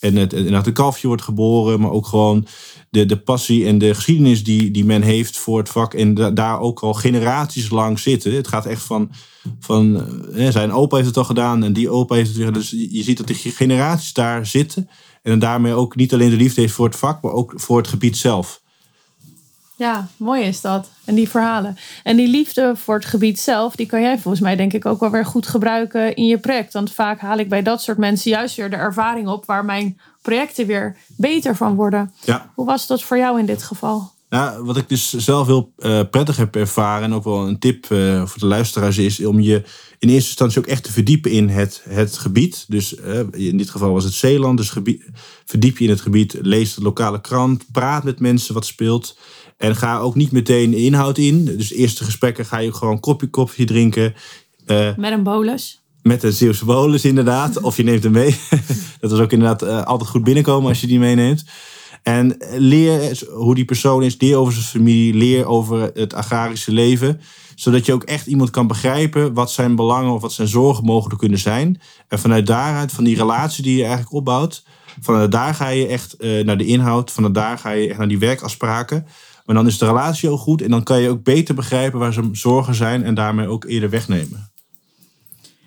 En 0.00 0.16
het, 0.16 0.32
inderdaad 0.32 0.66
een 0.66 0.72
kalfje 0.72 1.06
wordt 1.06 1.22
geboren, 1.22 1.80
maar 1.80 1.90
ook 1.90 2.06
gewoon 2.06 2.46
de, 2.90 3.06
de 3.06 3.16
passie 3.18 3.66
en 3.66 3.78
de 3.78 3.94
geschiedenis 3.94 4.44
die, 4.44 4.70
die 4.70 4.84
men 4.84 5.02
heeft 5.02 5.36
voor 5.36 5.58
het 5.58 5.68
vak. 5.68 5.94
En 5.94 6.34
daar 6.34 6.60
ook 6.60 6.80
al 6.80 6.94
generaties 6.94 7.70
lang 7.70 7.98
zitten. 7.98 8.34
Het 8.34 8.48
gaat 8.48 8.66
echt 8.66 8.82
van, 8.82 9.10
van 9.60 10.08
hè, 10.32 10.50
zijn 10.50 10.72
opa 10.72 10.96
heeft 10.96 11.08
het 11.08 11.16
al 11.16 11.24
gedaan 11.24 11.64
en 11.64 11.72
die 11.72 11.90
opa 11.90 12.14
heeft 12.14 12.28
het 12.28 12.38
weer. 12.38 12.52
Dus 12.52 12.70
je 12.70 13.02
ziet 13.02 13.16
dat 13.16 13.26
de 13.28 13.34
generaties 13.34 14.12
daar 14.12 14.46
zitten. 14.46 14.88
En 15.22 15.38
daarmee 15.38 15.72
ook 15.72 15.96
niet 15.96 16.12
alleen 16.12 16.30
de 16.30 16.36
liefde 16.36 16.60
heeft 16.60 16.74
voor 16.74 16.86
het 16.86 16.96
vak, 16.96 17.22
maar 17.22 17.32
ook 17.32 17.52
voor 17.56 17.76
het 17.76 17.88
gebied 17.88 18.16
zelf. 18.16 18.62
Ja, 19.76 20.08
mooi 20.16 20.42
is 20.42 20.60
dat. 20.60 20.90
En 21.04 21.14
die 21.14 21.28
verhalen. 21.28 21.76
En 22.02 22.16
die 22.16 22.28
liefde 22.28 22.72
voor 22.76 22.94
het 22.94 23.04
gebied 23.04 23.40
zelf, 23.40 23.76
die 23.76 23.86
kan 23.86 24.00
jij 24.00 24.18
volgens 24.18 24.42
mij 24.42 24.56
denk 24.56 24.72
ik 24.72 24.86
ook 24.86 25.00
wel 25.00 25.10
weer 25.10 25.26
goed 25.26 25.46
gebruiken 25.46 26.16
in 26.16 26.26
je 26.26 26.38
project. 26.38 26.72
Want 26.72 26.92
vaak 26.92 27.20
haal 27.20 27.38
ik 27.38 27.48
bij 27.48 27.62
dat 27.62 27.82
soort 27.82 27.98
mensen 27.98 28.30
juist 28.30 28.56
weer 28.56 28.70
de 28.70 28.76
ervaring 28.76 29.28
op 29.28 29.44
waar 29.44 29.64
mijn 29.64 29.98
projecten 30.22 30.66
weer 30.66 30.96
beter 31.16 31.56
van 31.56 31.74
worden. 31.74 32.12
Ja. 32.24 32.50
Hoe 32.54 32.66
was 32.66 32.86
dat 32.86 33.02
voor 33.02 33.18
jou 33.18 33.38
in 33.38 33.46
dit 33.46 33.62
geval? 33.62 34.12
Nou, 34.28 34.64
wat 34.64 34.76
ik 34.76 34.88
dus 34.88 35.12
zelf 35.12 35.46
heel 35.46 35.72
uh, 35.78 36.00
prettig 36.10 36.36
heb 36.36 36.56
ervaren 36.56 37.04
en 37.04 37.14
ook 37.14 37.24
wel 37.24 37.46
een 37.46 37.58
tip 37.58 37.90
uh, 37.90 38.26
voor 38.26 38.40
de 38.40 38.46
luisteraars 38.46 38.98
is 38.98 39.24
om 39.24 39.40
je 39.40 39.62
in 39.98 40.08
eerste 40.08 40.28
instantie 40.28 40.58
ook 40.58 40.66
echt 40.66 40.84
te 40.84 40.92
verdiepen 40.92 41.30
in 41.30 41.48
het, 41.48 41.82
het 41.88 42.18
gebied. 42.18 42.64
Dus 42.68 42.94
uh, 42.96 43.20
in 43.30 43.56
dit 43.56 43.70
geval 43.70 43.92
was 43.92 44.04
het 44.04 44.12
Zeeland. 44.12 44.58
Dus 44.58 44.70
gebied, 44.70 45.02
verdiep 45.44 45.78
je 45.78 45.84
in 45.84 45.90
het 45.90 46.00
gebied, 46.00 46.38
lees 46.40 46.74
de 46.74 46.82
lokale 46.82 47.20
krant, 47.20 47.64
praat 47.72 48.04
met 48.04 48.20
mensen 48.20 48.54
wat 48.54 48.66
speelt. 48.66 49.18
En 49.56 49.76
ga 49.76 49.98
ook 49.98 50.14
niet 50.14 50.32
meteen 50.32 50.74
inhoud 50.74 51.18
in. 51.18 51.44
Dus 51.44 51.72
eerste 51.72 52.04
gesprekken 52.04 52.46
ga 52.46 52.58
je 52.58 52.72
gewoon 52.72 53.00
kopje 53.00 53.26
koffie 53.26 53.66
drinken. 53.66 54.14
Uh, 54.66 54.96
met 54.96 55.12
een 55.12 55.22
bolus. 55.22 55.82
Met 56.02 56.22
een 56.22 56.32
Zeeuwse 56.32 56.64
bolus 56.64 57.04
inderdaad. 57.04 57.60
of 57.68 57.76
je 57.76 57.82
neemt 57.82 58.02
hem 58.02 58.12
mee. 58.12 58.36
dat 59.00 59.12
is 59.12 59.18
ook 59.18 59.32
inderdaad 59.32 59.62
uh, 59.62 59.82
altijd 59.82 60.10
goed 60.10 60.24
binnenkomen 60.24 60.68
als 60.68 60.80
je 60.80 60.86
die 60.86 60.98
meeneemt. 60.98 61.44
En 62.02 62.36
leer 62.56 63.22
hoe 63.32 63.54
die 63.54 63.64
persoon 63.64 64.02
is. 64.02 64.16
Leer 64.18 64.36
over 64.36 64.52
zijn 64.52 64.64
familie. 64.64 65.14
Leer 65.14 65.46
over 65.46 65.90
het 65.94 66.14
agrarische 66.14 66.72
leven. 66.72 67.20
Zodat 67.54 67.86
je 67.86 67.92
ook 67.92 68.02
echt 68.02 68.26
iemand 68.26 68.50
kan 68.50 68.66
begrijpen 68.66 69.34
wat 69.34 69.50
zijn 69.50 69.76
belangen 69.76 70.12
of 70.12 70.20
wat 70.20 70.32
zijn 70.32 70.48
zorgen 70.48 70.84
mogelijk 70.84 71.20
kunnen 71.20 71.38
zijn. 71.38 71.80
En 72.08 72.18
vanuit 72.18 72.46
daaruit, 72.46 72.92
van 72.92 73.04
die 73.04 73.16
relatie 73.16 73.62
die 73.62 73.76
je 73.76 73.82
eigenlijk 73.82 74.12
opbouwt. 74.12 74.64
Vanuit 75.00 75.32
daar 75.32 75.54
ga 75.54 75.68
je 75.68 75.86
echt 75.86 76.14
uh, 76.18 76.44
naar 76.44 76.58
de 76.58 76.66
inhoud. 76.66 77.10
Vanuit 77.10 77.34
daar 77.34 77.58
ga 77.58 77.70
je 77.70 77.88
echt 77.88 77.98
naar 77.98 78.08
die 78.08 78.18
werkafspraken. 78.18 79.06
Maar 79.44 79.54
dan 79.54 79.66
is 79.66 79.78
de 79.78 79.86
relatie 79.86 80.28
ook 80.28 80.38
goed 80.38 80.62
en 80.62 80.70
dan 80.70 80.82
kan 80.82 81.00
je 81.00 81.08
ook 81.08 81.22
beter 81.22 81.54
begrijpen 81.54 81.98
waar 81.98 82.12
ze 82.12 82.28
zorgen 82.32 82.74
zijn 82.74 83.04
en 83.04 83.14
daarmee 83.14 83.48
ook 83.48 83.64
eerder 83.64 83.90
wegnemen. 83.90 84.52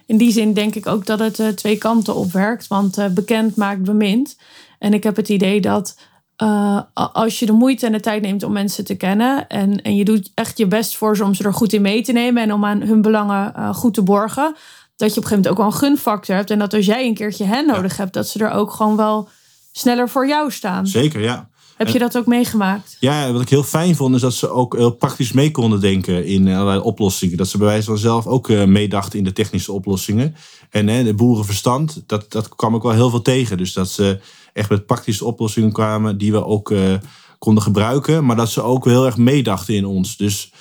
In 0.06 0.18
die 0.18 0.32
zin 0.32 0.54
denk 0.54 0.76
ik 0.76 0.88
ook 0.88 1.06
dat 1.06 1.20
het 1.20 1.40
uh, 1.40 1.48
twee 1.48 1.78
kanten 1.78 2.16
op 2.16 2.32
werkt, 2.32 2.68
want 2.68 2.98
uh, 2.98 3.06
bekend 3.08 3.56
maakt 3.56 3.82
bemind. 3.82 4.38
En 4.80 4.94
ik 4.94 5.04
heb 5.04 5.16
het 5.16 5.30
idee 5.30 5.62
dat 5.62 5.98
uh, 6.44 6.82
als 6.94 7.40
je 7.40 7.46
de 7.46 7.52
moeite 7.52 7.86
en 7.86 7.92
de 7.92 8.00
tijd 8.00 8.22
neemt 8.22 8.44
om 8.44 8.52
mensen 8.52 8.86
te 8.86 8.96
kennen 8.96 9.48
en, 9.48 9.82
en 9.82 9.96
je 9.96 10.06
doet 10.06 10.32
echt 10.34 10.58
je 10.58 10.68
best 10.68 10.98
voor 10.98 11.16
ze 11.16 11.24
om 11.24 11.34
ze 11.34 11.44
er 11.44 11.54
goed 11.54 11.74
in 11.74 11.82
mee 11.82 12.02
te 12.02 12.12
nemen 12.12 12.44
en 12.44 12.54
om 12.54 12.66
aan 12.66 12.82
hun 12.82 13.02
belangen 13.02 13.76
goed 13.76 13.94
te 13.94 14.02
borgen, 14.02 14.56
dat 14.96 15.14
je 15.14 15.18
op 15.20 15.24
een 15.24 15.30
gegeven 15.30 15.30
moment 15.30 15.48
ook 15.48 15.58
wel 15.58 15.66
een 15.66 15.74
gunfactor 15.74 16.36
hebt. 16.36 16.50
En 16.50 16.60
dat 16.60 16.74
als 16.74 16.86
jij 16.86 17.06
een 17.06 17.14
keertje 17.14 17.46
hen 17.46 17.68
nodig 17.68 17.98
hebt, 17.98 18.14
dat 18.14 18.28
ze 18.28 18.46
er 18.46 18.52
ook 18.52 18.72
gewoon 18.72 18.96
wel 18.96 19.30
sneller 19.72 20.10
voor 20.10 20.28
jou 20.28 20.52
staan. 20.52 20.88
Zeker, 20.88 21.22
ja. 21.22 21.50
Heb 21.78 21.88
je 21.88 22.00
dat 22.00 22.18
ook 22.18 22.26
meegemaakt? 22.26 22.98
Ja, 23.00 23.32
wat 23.32 23.42
ik 23.42 23.50
heel 23.50 23.64
fijn 23.64 23.96
vond 23.96 24.16
is 24.16 24.22
dat 24.22 24.34
ze 24.34 24.50
ook 24.50 24.76
heel 24.76 24.92
praktisch 24.92 25.32
mee 25.32 25.52
konden 25.52 25.80
denken 25.80 26.26
in 26.26 26.48
allerlei 26.48 26.80
oplossingen. 26.80 27.38
Dat 27.38 27.48
ze 27.48 27.58
bij 27.58 27.68
wijze 27.68 27.86
van 27.88 27.98
zelf 27.98 28.28
ook 28.28 28.48
uh, 28.48 28.64
meedachten 28.64 29.20
in 29.20 29.24
de 29.26 29.34
technische 29.34 29.72
oplossingen. 29.72 30.36
En 30.70 30.88
hè, 30.88 31.04
de 31.04 31.14
boerenverstand, 31.14 32.04
dat, 32.06 32.32
dat 32.32 32.56
kwam 32.56 32.76
ook 32.76 32.84
wel 32.84 32.92
heel 32.92 33.10
veel 33.10 33.22
tegen. 33.22 33.58
Dus 33.58 33.74
dat 33.74 33.90
ze 33.90 34.20
echt 34.54 34.70
met 34.70 34.86
praktische 34.86 35.26
oplossingen 35.26 35.72
kwamen 35.72 36.18
die 36.18 36.32
we 36.32 36.46
ook 36.46 36.72
uh, 36.72 36.94
konden 37.40 37.64
gebruiken. 37.64 38.26
Maar 38.26 38.36
dat 38.36 38.50
ze 38.50 38.62
ook 38.62 38.86
heel 38.86 39.06
erg 39.06 39.18
meedachten 39.18 39.76
in 39.76 39.86
ons. 39.86 40.18
Dus 40.18 40.52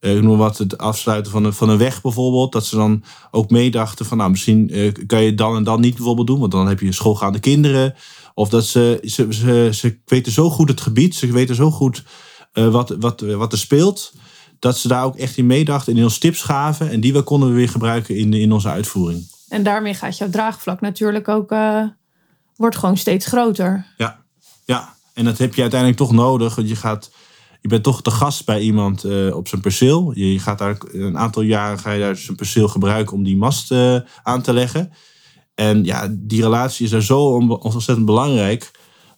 uh, 0.00 0.20
noem 0.20 0.38
wat 0.38 0.58
het 0.58 0.78
afsluiten 0.78 1.32
van 1.32 1.44
een, 1.44 1.52
van 1.52 1.68
een 1.68 1.78
weg 1.78 2.02
bijvoorbeeld. 2.02 2.52
Dat 2.52 2.66
ze 2.66 2.76
dan 2.76 3.04
ook 3.30 3.50
meedachten 3.50 4.06
van 4.06 4.16
nou 4.16 4.30
misschien 4.30 4.76
uh, 4.76 4.92
kan 5.06 5.22
je 5.22 5.34
dan 5.34 5.56
en 5.56 5.64
dan 5.64 5.80
niet 5.80 5.94
bijvoorbeeld 5.94 6.26
doen. 6.26 6.40
Want 6.40 6.52
dan 6.52 6.68
heb 6.68 6.80
je 6.80 6.92
schoolgaande 6.92 7.38
kinderen. 7.38 7.94
Of 8.38 8.48
dat 8.48 8.64
ze, 8.64 9.00
ze, 9.02 9.26
ze, 9.30 9.68
ze 9.72 9.98
weten 10.04 10.32
zo 10.32 10.50
goed 10.50 10.68
het 10.68 10.80
gebied. 10.80 11.14
Ze 11.14 11.32
weten 11.32 11.54
zo 11.54 11.70
goed 11.70 12.04
uh, 12.54 12.68
wat, 12.68 12.96
wat, 13.00 13.20
wat 13.20 13.52
er 13.52 13.58
speelt. 13.58 14.12
Dat 14.58 14.78
ze 14.78 14.88
daar 14.88 15.04
ook 15.04 15.16
echt 15.16 15.36
in 15.36 15.46
meedachten 15.46 15.92
en 15.92 15.98
in 15.98 16.04
ons 16.04 16.18
tips 16.18 16.42
gaven. 16.42 16.90
En 16.90 17.00
die 17.00 17.12
we 17.12 17.22
konden 17.22 17.48
we 17.48 17.54
weer 17.54 17.68
gebruiken 17.68 18.16
in, 18.16 18.32
in 18.32 18.52
onze 18.52 18.68
uitvoering. 18.68 19.30
En 19.48 19.62
daarmee 19.62 19.94
gaat 19.94 20.18
jouw 20.18 20.30
draagvlak 20.30 20.80
natuurlijk 20.80 21.28
ook... 21.28 21.54
wordt 22.56 22.76
gewoon 22.76 22.96
steeds 22.96 23.26
groter. 23.26 23.86
Ja, 23.96 24.22
ja. 24.64 24.94
En 25.14 25.24
dat 25.24 25.38
heb 25.38 25.54
je 25.54 25.60
uiteindelijk 25.60 26.00
toch 26.00 26.12
nodig. 26.12 26.54
Want 26.54 26.68
je 26.68 26.76
gaat 26.76 27.10
je 27.60 27.68
bent 27.68 27.84
toch 27.84 28.02
te 28.02 28.10
gast 28.10 28.44
bij 28.44 28.60
iemand 28.60 29.04
uh, 29.04 29.36
op 29.36 29.48
zijn 29.48 29.60
perceel. 29.60 30.12
Je, 30.14 30.32
je, 30.32 30.38
gaat 30.38 30.58
daar 30.58 30.76
een 30.92 31.18
aantal 31.18 31.42
jaren 31.42 31.78
ga 31.78 31.92
je 31.92 32.00
daar 32.00 32.16
zijn 32.16 32.36
perceel 32.36 32.68
gebruiken 32.68 33.16
om 33.16 33.24
die 33.24 33.36
mast 33.36 33.72
uh, 33.72 33.96
aan 34.22 34.42
te 34.42 34.52
leggen. 34.52 34.92
En 35.56 35.84
ja, 35.84 36.08
die 36.10 36.42
relatie 36.42 36.84
is 36.84 36.90
daar 36.90 37.02
zo 37.02 37.22
ontzettend 37.48 38.06
belangrijk. 38.06 38.70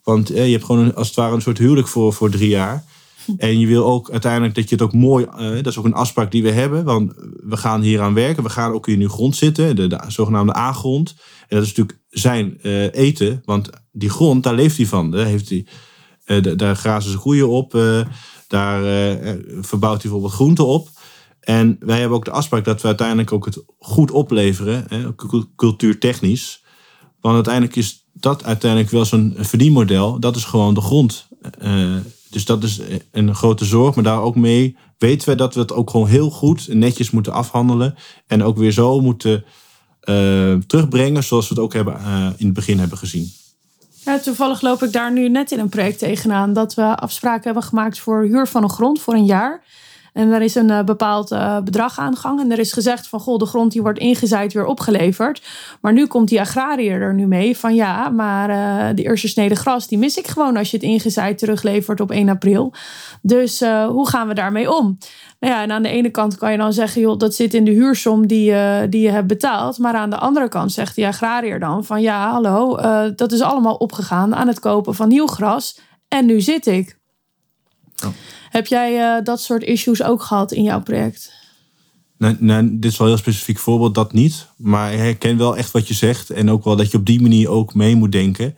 Want 0.02 0.30
uh, 0.30 0.46
je 0.46 0.52
hebt 0.52 0.64
gewoon 0.64 0.84
een, 0.84 0.94
als 0.94 1.06
het 1.06 1.16
ware 1.16 1.34
een 1.34 1.42
soort 1.42 1.58
huwelijk 1.58 1.88
voor, 1.88 2.12
voor 2.12 2.30
drie 2.30 2.48
jaar. 2.48 2.84
En 3.36 3.58
je 3.58 3.66
wil 3.66 3.84
ook 3.84 4.10
uiteindelijk 4.10 4.54
dat 4.54 4.68
je 4.68 4.74
het 4.74 4.84
ook 4.84 4.92
mooi, 4.92 5.26
dat 5.36 5.66
is 5.66 5.78
ook 5.78 5.84
een 5.84 5.94
afspraak 5.94 6.30
die 6.30 6.42
we 6.42 6.50
hebben. 6.50 6.84
Want 6.84 7.12
we 7.42 7.56
gaan 7.56 7.80
hier 7.80 8.00
aan 8.00 8.14
werken. 8.14 8.42
We 8.42 8.48
gaan 8.48 8.72
ook 8.72 8.88
in 8.88 9.00
uw 9.00 9.08
grond 9.08 9.36
zitten, 9.36 9.76
de, 9.76 9.86
de 9.86 10.00
zogenaamde 10.06 10.56
A-grond. 10.56 11.14
En 11.48 11.56
dat 11.56 11.66
is 11.66 11.68
natuurlijk 11.68 11.98
zijn 12.08 12.56
eten. 12.90 13.42
Want 13.44 13.70
die 13.92 14.10
grond, 14.10 14.42
daar 14.42 14.54
leeft 14.54 14.76
hij 14.76 14.86
van. 14.86 15.10
Daar, 15.10 15.26
heeft 15.26 15.48
hij, 15.48 15.66
daar 16.56 16.76
grazen 16.76 17.10
ze 17.10 17.18
groeien 17.18 17.48
op. 17.48 17.72
Daar 18.48 18.82
verbouwt 19.60 20.02
hij 20.02 20.10
bijvoorbeeld 20.10 20.32
groenten 20.32 20.66
op. 20.66 20.88
En 21.48 21.76
wij 21.80 21.98
hebben 21.98 22.16
ook 22.16 22.24
de 22.24 22.30
afspraak 22.30 22.64
dat 22.64 22.80
we 22.80 22.86
uiteindelijk 22.86 23.32
ook 23.32 23.44
het 23.44 23.64
goed 23.78 24.10
opleveren, 24.10 24.84
hè, 24.88 25.14
cultuurtechnisch. 25.56 26.64
Want 27.20 27.34
uiteindelijk 27.34 27.76
is 27.76 28.06
dat 28.12 28.44
uiteindelijk 28.44 28.90
wel 28.90 29.04
zo'n 29.04 29.34
verdienmodel. 29.38 30.20
Dat 30.20 30.36
is 30.36 30.44
gewoon 30.44 30.74
de 30.74 30.80
grond. 30.80 31.28
Uh, 31.62 31.96
dus 32.30 32.44
dat 32.44 32.62
is 32.62 32.80
een 33.12 33.34
grote 33.34 33.64
zorg. 33.64 33.94
Maar 33.94 34.04
daar 34.04 34.20
ook 34.20 34.36
mee 34.36 34.76
weten 34.98 35.28
we 35.28 35.34
dat 35.34 35.54
we 35.54 35.60
het 35.60 35.72
ook 35.72 35.90
gewoon 35.90 36.08
heel 36.08 36.30
goed 36.30 36.68
en 36.68 36.78
netjes 36.78 37.10
moeten 37.10 37.32
afhandelen. 37.32 37.94
En 38.26 38.42
ook 38.42 38.56
weer 38.56 38.72
zo 38.72 39.00
moeten 39.00 39.44
uh, 40.04 40.54
terugbrengen 40.66 41.24
zoals 41.24 41.48
we 41.48 41.54
het 41.54 41.64
ook 41.64 41.72
hebben, 41.72 42.00
in 42.36 42.46
het 42.46 42.54
begin 42.54 42.78
hebben 42.78 42.98
gezien. 42.98 43.32
Ja, 44.04 44.18
toevallig 44.18 44.60
loop 44.60 44.82
ik 44.82 44.92
daar 44.92 45.12
nu 45.12 45.28
net 45.28 45.50
in 45.50 45.58
een 45.58 45.68
project 45.68 45.98
tegenaan 45.98 46.52
dat 46.52 46.74
we 46.74 46.96
afspraken 46.96 47.44
hebben 47.44 47.62
gemaakt 47.62 47.98
voor 47.98 48.22
huur 48.22 48.46
van 48.46 48.62
een 48.62 48.70
grond 48.70 49.00
voor 49.00 49.14
een 49.14 49.24
jaar. 49.24 49.64
En 50.18 50.32
er 50.32 50.42
is 50.42 50.54
een 50.54 50.68
uh, 50.68 50.82
bepaald 50.82 51.32
uh, 51.32 51.60
bedrag 51.60 51.98
aan. 51.98 52.40
En 52.40 52.52
er 52.52 52.58
is 52.58 52.72
gezegd 52.72 53.08
van, 53.08 53.20
goh, 53.20 53.38
de 53.38 53.46
grond 53.46 53.72
die 53.72 53.82
wordt 53.82 53.98
ingezaaid 53.98 54.52
weer 54.52 54.64
opgeleverd. 54.64 55.42
Maar 55.80 55.92
nu 55.92 56.06
komt 56.06 56.28
die 56.28 56.40
agrariër 56.40 57.00
er 57.00 57.14
nu 57.14 57.26
mee 57.26 57.56
van, 57.56 57.74
ja, 57.74 58.08
maar 58.08 58.50
uh, 58.50 58.96
de 58.96 59.02
eerste 59.02 59.28
snede 59.28 59.54
gras, 59.54 59.88
die 59.88 59.98
mis 59.98 60.16
ik 60.16 60.26
gewoon 60.26 60.56
als 60.56 60.70
je 60.70 60.76
het 60.76 60.86
ingezaaid 60.86 61.38
teruglevert 61.38 62.00
op 62.00 62.10
1 62.10 62.28
april. 62.28 62.72
Dus 63.22 63.60
hoe 63.88 64.08
gaan 64.08 64.28
we 64.28 64.34
daarmee 64.34 64.72
om? 64.74 64.98
Nou 65.40 65.54
ja, 65.54 65.62
en 65.62 65.70
aan 65.70 65.82
de 65.82 65.88
ene 65.88 66.10
kant 66.10 66.36
kan 66.36 66.52
je 66.52 66.58
dan 66.58 66.72
zeggen, 66.72 67.00
joh, 67.00 67.18
dat 67.18 67.34
zit 67.34 67.54
in 67.54 67.64
de 67.64 67.70
huursom 67.70 68.26
die, 68.26 68.50
uh, 68.50 68.78
die 68.90 69.02
je 69.02 69.10
hebt 69.10 69.26
betaald. 69.26 69.78
Maar 69.78 69.94
aan 69.94 70.10
de 70.10 70.16
andere 70.16 70.48
kant 70.48 70.72
zegt 70.72 70.94
die 70.94 71.06
agrariër 71.06 71.60
dan 71.60 71.84
van, 71.84 72.00
ja, 72.00 72.30
hallo, 72.30 72.76
dat 73.14 73.32
is 73.32 73.40
allemaal 73.40 73.74
opgegaan 73.74 74.34
aan 74.34 74.48
het 74.48 74.60
kopen 74.60 74.94
van 74.94 75.08
nieuw 75.08 75.26
gras. 75.26 75.80
En 76.08 76.26
nu 76.26 76.40
zit 76.40 76.66
ik. 76.66 76.97
Oh. 78.04 78.10
Heb 78.50 78.66
jij 78.66 79.16
uh, 79.16 79.24
dat 79.24 79.40
soort 79.40 79.62
issues 79.62 80.02
ook 80.02 80.22
gehad 80.22 80.52
in 80.52 80.62
jouw 80.62 80.82
project? 80.82 81.32
Nee, 82.18 82.36
nee, 82.38 82.78
dit 82.78 82.90
is 82.90 82.98
wel 82.98 83.06
een 83.06 83.12
heel 83.12 83.22
specifiek 83.22 83.58
voorbeeld, 83.58 83.94
dat 83.94 84.12
niet. 84.12 84.46
Maar 84.56 84.92
ik 84.92 84.98
herken 84.98 85.36
wel 85.36 85.56
echt 85.56 85.70
wat 85.70 85.88
je 85.88 85.94
zegt. 85.94 86.30
En 86.30 86.50
ook 86.50 86.64
wel 86.64 86.76
dat 86.76 86.90
je 86.90 86.98
op 86.98 87.06
die 87.06 87.20
manier 87.20 87.48
ook 87.48 87.74
mee 87.74 87.96
moet 87.96 88.12
denken 88.12 88.56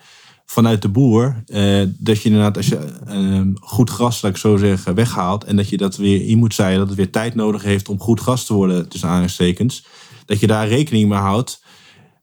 vanuit 0.51 0.83
de 0.83 0.89
boer. 0.89 1.43
Uh, 1.47 1.83
dat 1.99 2.23
je 2.23 2.29
inderdaad, 2.29 2.57
als 2.57 2.67
je 2.67 2.79
uh, 3.09 3.41
goed 3.61 3.91
gras, 3.91 4.23
laat 4.23 4.33
ik 4.33 4.39
zo 4.39 4.57
zeggen, 4.57 4.95
weghaalt. 4.95 5.45
En 5.45 5.57
dat 5.57 5.69
je 5.69 5.77
dat 5.77 5.97
weer 5.97 6.27
in 6.27 6.39
moet 6.39 6.55
zijn, 6.55 6.79
dat 6.79 6.87
het 6.87 6.97
weer 6.97 7.11
tijd 7.11 7.35
nodig 7.35 7.63
heeft 7.63 7.89
om 7.89 8.01
goed 8.01 8.21
gras 8.21 8.45
te 8.45 8.55
worden, 8.55 8.89
tussen 8.89 9.09
aanhalingstekens. 9.09 9.87
Dat 10.25 10.41
je 10.41 10.47
daar 10.47 10.69
rekening 10.69 11.09
mee 11.09 11.19
houdt 11.19 11.63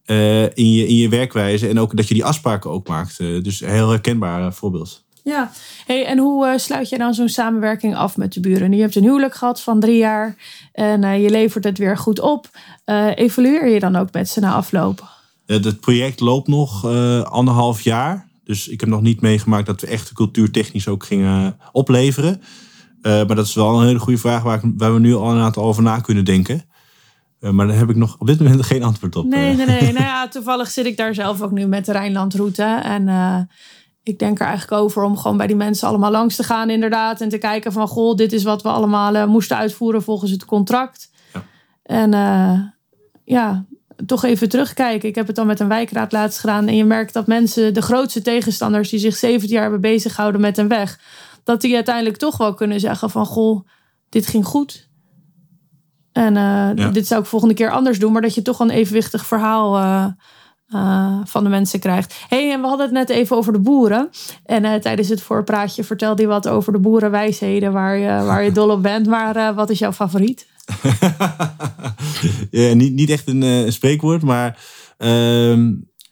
uh, 0.05 0.43
in, 0.43 0.71
je, 0.71 0.87
in 0.87 0.95
je 0.95 1.09
werkwijze. 1.09 1.67
En 1.67 1.79
ook 1.79 1.95
dat 1.95 2.07
je 2.07 2.13
die 2.13 2.25
afspraken 2.25 2.71
ook 2.71 2.87
maakt. 2.87 3.17
dus 3.17 3.61
een 3.61 3.69
heel 3.69 3.89
herkenbaar 3.89 4.53
voorbeeld. 4.53 5.05
Ja, 5.27 5.51
hey, 5.85 6.05
en 6.05 6.17
hoe 6.17 6.53
sluit 6.57 6.89
je 6.89 6.97
dan 6.97 7.13
zo'n 7.13 7.29
samenwerking 7.29 7.95
af 7.95 8.17
met 8.17 8.33
de 8.33 8.39
buren? 8.39 8.71
Je 8.71 8.81
hebt 8.81 8.95
een 8.95 9.03
huwelijk 9.03 9.35
gehad 9.35 9.61
van 9.61 9.79
drie 9.79 9.97
jaar 9.97 10.35
en 10.71 11.21
je 11.21 11.29
levert 11.29 11.63
het 11.63 11.77
weer 11.77 11.97
goed 11.97 12.19
op. 12.19 12.49
evalueer 13.15 13.67
je 13.67 13.79
dan 13.79 13.95
ook 13.95 14.11
met 14.11 14.29
ze 14.29 14.39
na 14.39 14.53
afloop? 14.53 15.15
Het 15.45 15.79
project 15.79 16.19
loopt 16.19 16.47
nog 16.47 16.85
uh, 16.85 17.21
anderhalf 17.21 17.81
jaar. 17.81 18.27
Dus 18.43 18.67
ik 18.67 18.79
heb 18.79 18.89
nog 18.89 19.01
niet 19.01 19.21
meegemaakt 19.21 19.65
dat 19.65 19.81
we 19.81 19.87
echt 19.87 20.13
cultuurtechnisch 20.13 20.87
ook 20.87 21.03
gingen 21.03 21.59
opleveren. 21.71 22.41
Uh, 23.01 23.11
maar 23.11 23.35
dat 23.35 23.45
is 23.45 23.53
wel 23.53 23.79
een 23.79 23.85
hele 23.85 23.99
goede 23.99 24.19
vraag 24.19 24.43
waar, 24.43 24.61
waar, 24.77 24.93
we 24.93 24.99
nu 24.99 25.15
al 25.15 25.31
een 25.31 25.41
aantal 25.41 25.63
over 25.63 25.83
na 25.83 25.99
kunnen 25.99 26.25
denken. 26.25 26.61
Uh, 27.39 27.51
maar 27.51 27.67
daar 27.67 27.77
heb 27.77 27.89
ik 27.89 27.95
nog 27.95 28.15
op 28.19 28.27
dit 28.27 28.39
moment 28.39 28.65
geen 28.71 28.83
antwoord 28.83 29.15
op. 29.15 29.25
Nee, 29.25 29.55
nee, 29.55 29.65
nee. 29.65 29.81
nou 29.81 30.05
ja, 30.13 30.27
toevallig 30.27 30.69
zit 30.69 30.85
ik 30.85 30.97
daar 30.97 31.13
zelf 31.13 31.41
ook 31.41 31.51
nu 31.51 31.65
met 31.65 31.85
de 31.85 31.91
Rijnlandroute. 31.91 32.79
En 32.83 33.07
ik 34.07 34.19
denk 34.19 34.39
er 34.39 34.45
eigenlijk 34.45 34.81
over 34.81 35.03
om 35.03 35.17
gewoon 35.17 35.37
bij 35.37 35.47
die 35.47 35.55
mensen 35.55 35.87
allemaal 35.87 36.11
langs 36.11 36.35
te 36.35 36.43
gaan 36.43 36.69
inderdaad. 36.69 37.21
En 37.21 37.29
te 37.29 37.37
kijken 37.37 37.71
van, 37.71 37.87
goh, 37.87 38.15
dit 38.15 38.33
is 38.33 38.43
wat 38.43 38.61
we 38.61 38.69
allemaal 38.69 39.27
moesten 39.27 39.57
uitvoeren 39.57 40.03
volgens 40.03 40.31
het 40.31 40.45
contract. 40.45 41.11
Ja. 41.33 41.43
En 41.83 42.11
ja, 43.23 43.65
toch 44.05 44.23
even 44.23 44.49
terugkijken. 44.49 45.09
Ik 45.09 45.15
heb 45.15 45.27
het 45.27 45.35
dan 45.35 45.47
met 45.47 45.59
een 45.59 45.67
wijkraad 45.67 46.11
laatst 46.11 46.39
gedaan. 46.39 46.67
En 46.67 46.75
je 46.75 46.85
merkt 46.85 47.13
dat 47.13 47.27
mensen, 47.27 47.73
de 47.73 47.81
grootste 47.81 48.21
tegenstanders 48.21 48.89
die 48.89 48.99
zich 48.99 49.15
17 49.15 49.49
jaar 49.49 49.61
hebben 49.61 49.81
bezig 49.81 50.15
gehouden 50.15 50.41
met 50.41 50.57
een 50.57 50.67
weg, 50.67 50.99
dat 51.43 51.61
die 51.61 51.75
uiteindelijk 51.75 52.17
toch 52.17 52.37
wel 52.37 52.53
kunnen 52.53 52.79
zeggen 52.79 53.09
van 53.09 53.25
goh, 53.25 53.67
dit 54.09 54.27
ging 54.27 54.45
goed. 54.45 54.89
En 56.11 56.35
uh, 56.35 56.93
dit 56.93 57.07
zou 57.07 57.21
ik 57.21 57.27
volgende 57.27 57.53
keer 57.53 57.71
anders 57.71 57.99
doen, 57.99 58.11
maar 58.11 58.21
dat 58.21 58.35
je 58.35 58.41
toch 58.41 58.59
een 58.59 58.69
evenwichtig 58.69 59.25
verhaal 59.25 59.77
uh, 60.73 60.79
uh, 60.79 61.19
van 61.23 61.43
de 61.43 61.49
mensen 61.49 61.79
krijgt. 61.79 62.15
hey, 62.27 62.51
en 62.51 62.61
we 62.61 62.67
hadden 62.67 62.85
het 62.85 62.95
net 62.95 63.09
even 63.09 63.35
over 63.35 63.53
de 63.53 63.59
boeren. 63.59 64.09
En 64.45 64.81
tijdens 64.81 65.09
het 65.09 65.21
voorpraatje 65.21 65.83
vertelde 65.83 66.21
je 66.21 66.27
wat 66.27 66.47
over 66.47 66.73
de 66.73 66.79
boerenwijsheden 66.79 67.71
waar 67.71 67.97
je, 67.97 68.25
waar 68.25 68.43
je 68.43 68.51
dol 68.51 68.69
op 68.69 68.83
bent. 68.83 69.07
Maar 69.07 69.53
wat 69.53 69.69
is 69.69 69.79
jouw 69.79 69.93
favoriet? 69.93 70.47
ja, 72.51 72.73
niet, 72.73 72.93
niet 72.93 73.09
echt 73.09 73.27
een, 73.27 73.71
spreekwoord, 73.73 74.21
maar 74.21 74.59
uh, 74.97 75.57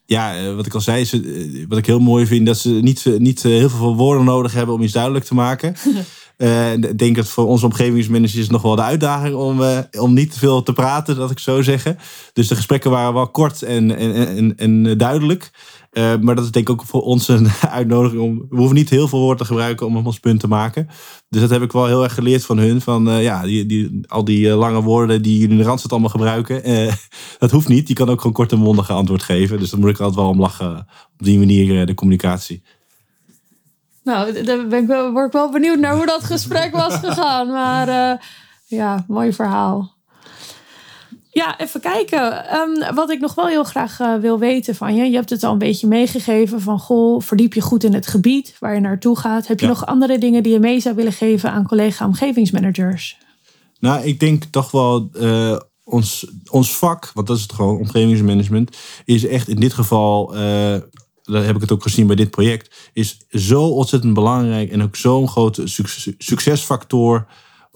ja, 0.05 0.37
eh, 0.37 0.55
wat 0.55 0.65
ik 0.65 0.73
al 0.73 0.81
zei, 0.81 1.01
is, 1.01 1.19
wat 1.67 1.77
ik 1.77 1.85
heel 1.85 1.99
mooi 1.99 2.25
vind, 2.25 2.45
dat 2.45 2.57
ze 2.57 2.69
niet, 2.69 3.05
niet 3.17 3.43
heel 3.43 3.69
veel 3.69 3.95
woorden 3.95 4.25
nodig 4.25 4.53
hebben 4.53 4.75
om 4.75 4.81
iets 4.81 4.93
duidelijk 4.93 5.25
te 5.25 5.33
maken. 5.33 5.75
ik 6.37 6.97
denk 6.97 7.15
dat 7.15 7.27
voor 7.27 7.47
onze 7.47 7.65
omgevingsmanagers 7.65 8.49
nog 8.49 8.61
wel 8.61 8.75
de 8.75 8.81
uitdaging 8.81 9.35
om, 9.35 9.61
om 9.99 10.13
niet 10.13 10.31
te 10.31 10.39
veel 10.39 10.63
te 10.63 10.73
praten, 10.73 11.15
dat 11.15 11.31
ik 11.31 11.39
zo 11.39 11.61
zeggen. 11.61 11.97
Dus 12.33 12.47
de 12.47 12.55
gesprekken 12.55 12.91
waren 12.91 13.13
wel 13.13 13.27
kort 13.27 13.61
en, 13.61 13.97
en, 13.97 14.27
en, 14.27 14.57
en 14.57 14.97
duidelijk. 14.97 15.51
Uh, 15.97 16.15
maar 16.21 16.35
dat 16.35 16.43
is 16.43 16.51
denk 16.51 16.69
ik 16.69 16.73
ook 16.73 16.85
voor 16.85 17.01
ons 17.01 17.27
een 17.27 17.47
uitnodiging 17.69 18.21
om. 18.21 18.45
We 18.49 18.55
hoeven 18.55 18.75
niet 18.75 18.89
heel 18.89 19.07
veel 19.07 19.19
woorden 19.19 19.37
te 19.37 19.45
gebruiken 19.45 19.85
om 19.85 20.05
ons 20.05 20.19
punt 20.19 20.39
te 20.39 20.47
maken. 20.47 20.87
Dus 21.29 21.41
dat 21.41 21.49
heb 21.49 21.61
ik 21.61 21.71
wel 21.71 21.85
heel 21.85 22.03
erg 22.03 22.13
geleerd 22.13 22.45
van 22.45 22.57
hun. 22.57 22.81
Van 22.81 23.03
ja, 23.21 23.43
die, 23.43 23.65
die, 23.65 23.99
al 24.07 24.23
die 24.23 24.49
lange 24.49 24.81
woorden 24.81 25.21
die 25.21 25.39
jullie 25.39 25.51
in 25.51 25.57
de 25.57 25.63
randstad 25.63 25.91
allemaal 25.91 26.09
gebruiken. 26.09 26.63
dat 27.39 27.51
hoeft 27.51 27.67
niet. 27.67 27.87
Je 27.87 27.93
kan 27.93 28.09
ook 28.09 28.17
gewoon 28.17 28.33
kort 28.33 28.51
en 28.51 28.57
mondige 28.57 28.93
antwoord 28.93 29.23
geven. 29.23 29.59
Dus 29.59 29.69
dan 29.69 29.79
moet 29.79 29.89
ik 29.89 29.99
altijd 29.99 30.19
wel 30.19 30.29
om 30.29 30.39
lachen. 30.39 30.87
Op 31.17 31.25
die 31.25 31.39
manier 31.39 31.85
de 31.85 31.93
communicatie. 31.93 32.63
Nou, 34.05 34.43
daar 34.43 34.67
ben 34.67 34.81
ik 34.81 34.87
wel, 34.87 35.11
word 35.11 35.25
ik 35.25 35.31
wel 35.31 35.51
benieuwd 35.51 35.79
naar 35.79 35.95
hoe 35.95 36.05
dat 36.05 36.23
gesprek 36.23 36.71
was 36.75 36.93
gegaan. 37.05 37.47
Maar 37.47 37.87
uh, 37.87 38.19
ja, 38.65 39.05
mooi 39.07 39.33
verhaal. 39.33 39.93
Ja, 41.31 41.59
even 41.59 41.81
kijken. 41.81 42.55
Um, 42.55 42.95
wat 42.95 43.09
ik 43.09 43.19
nog 43.19 43.35
wel 43.35 43.47
heel 43.47 43.63
graag 43.63 43.99
uh, 43.99 44.15
wil 44.15 44.39
weten 44.39 44.75
van 44.75 44.95
je. 44.95 45.09
Je 45.09 45.15
hebt 45.15 45.29
het 45.29 45.43
al 45.43 45.51
een 45.51 45.57
beetje 45.57 45.87
meegegeven 45.87 46.61
van... 46.61 46.79
Goh, 46.79 47.21
verdiep 47.21 47.53
je 47.53 47.61
goed 47.61 47.83
in 47.83 47.93
het 47.93 48.07
gebied 48.07 48.55
waar 48.59 48.73
je 48.73 48.79
naartoe 48.79 49.17
gaat. 49.17 49.47
Heb 49.47 49.59
je 49.59 49.67
nog 49.67 49.85
andere 49.85 50.17
dingen 50.17 50.43
die 50.43 50.53
je 50.53 50.59
mee 50.59 50.79
zou 50.79 50.95
willen 50.95 51.13
geven 51.13 51.51
aan 51.51 51.67
collega-omgevingsmanagers? 51.67 53.17
Nou, 53.79 54.03
ik 54.03 54.19
denk 54.19 54.43
toch 54.43 54.71
wel... 54.71 55.09
Uh, 55.13 55.59
ons, 55.83 56.27
ons 56.49 56.77
vak, 56.77 57.11
want 57.13 57.27
dat 57.27 57.35
is 57.35 57.41
het 57.41 57.53
gewoon, 57.53 57.77
omgevingsmanagement... 57.77 58.77
is 59.05 59.25
echt 59.25 59.47
in 59.47 59.59
dit 59.59 59.73
geval... 59.73 60.35
Daar 61.25 61.45
heb 61.45 61.55
ik 61.55 61.61
het 61.61 61.71
ook 61.71 61.83
gezien 61.83 62.07
bij 62.07 62.15
dit 62.15 62.29
project... 62.29 62.89
is 62.93 63.17
zo 63.29 63.67
ontzettend 63.67 64.13
belangrijk... 64.13 64.71
en 64.71 64.81
ook 64.81 64.95
zo'n 64.95 65.27
grote 65.27 65.63
succesfactor 66.17 67.27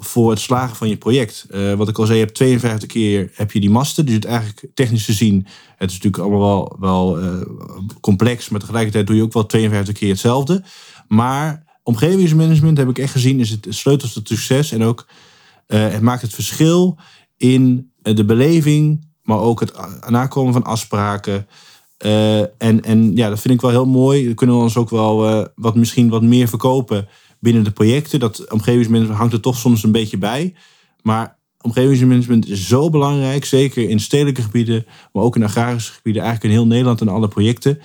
voor 0.01 0.29
het 0.29 0.39
slagen 0.39 0.75
van 0.75 0.89
je 0.89 0.97
project. 0.97 1.45
Uh, 1.49 1.73
wat 1.73 1.89
ik 1.89 1.97
al 1.97 2.05
zei, 2.05 2.17
je 2.17 2.23
hebt 2.23 2.35
52 2.35 2.89
keer 2.89 3.31
heb 3.33 3.51
je 3.51 3.59
die 3.59 3.69
masten. 3.69 4.05
Dus 4.05 4.15
het 4.15 4.25
eigenlijk 4.25 4.67
technisch 4.73 5.05
gezien, 5.05 5.47
het 5.75 5.89
is 5.89 5.99
natuurlijk 5.99 6.23
allemaal 6.23 6.39
wel, 6.39 6.75
wel 6.79 7.23
uh, 7.23 7.41
complex, 8.01 8.49
maar 8.49 8.59
tegelijkertijd 8.59 9.07
doe 9.07 9.15
je 9.15 9.23
ook 9.23 9.33
wel 9.33 9.45
52 9.45 9.93
keer 9.93 10.09
hetzelfde. 10.09 10.63
Maar 11.07 11.63
omgevingsmanagement 11.83 12.77
heb 12.77 12.89
ik 12.89 12.97
echt 12.97 13.11
gezien, 13.11 13.39
is 13.39 13.49
het 13.49 13.67
sleutel 13.69 14.09
tot 14.09 14.27
succes. 14.27 14.71
En 14.71 14.83
ook 14.83 15.07
uh, 15.67 15.89
het 15.89 16.01
maakt 16.01 16.21
het 16.21 16.33
verschil 16.33 16.97
in 17.37 17.91
de 18.01 18.25
beleving, 18.25 19.07
maar 19.21 19.39
ook 19.39 19.59
het 19.59 19.73
nakomen 20.09 20.53
van 20.53 20.63
afspraken. 20.63 21.47
En, 22.57 22.81
en 22.81 23.15
ja, 23.15 23.29
dat 23.29 23.39
vind 23.39 23.53
ik 23.53 23.61
wel 23.61 23.71
heel 23.71 23.85
mooi. 23.85 24.25
Dan 24.25 24.35
kunnen 24.35 24.55
we 24.55 24.61
ons 24.61 24.77
ook 24.77 24.89
wel 24.89 25.47
wat, 25.55 25.75
misschien 25.75 26.09
wat 26.09 26.21
meer 26.21 26.47
verkopen 26.47 27.07
binnen 27.39 27.63
de 27.63 27.71
projecten. 27.71 28.19
Dat 28.19 28.51
omgevingsmanagement 28.51 29.19
hangt 29.19 29.33
er 29.33 29.41
toch 29.41 29.57
soms 29.57 29.83
een 29.83 29.91
beetje 29.91 30.17
bij. 30.17 30.53
Maar 31.01 31.37
omgevingsmanagement 31.61 32.47
is 32.47 32.67
zo 32.67 32.89
belangrijk, 32.89 33.45
zeker 33.45 33.89
in 33.89 33.99
stedelijke 33.99 34.41
gebieden, 34.41 34.85
maar 35.13 35.23
ook 35.23 35.35
in 35.35 35.43
agrarische 35.43 35.93
gebieden, 35.93 36.21
eigenlijk 36.21 36.53
in 36.53 36.59
heel 36.59 36.69
Nederland 36.69 37.01
en 37.01 37.07
alle 37.07 37.27
projecten. 37.27 37.79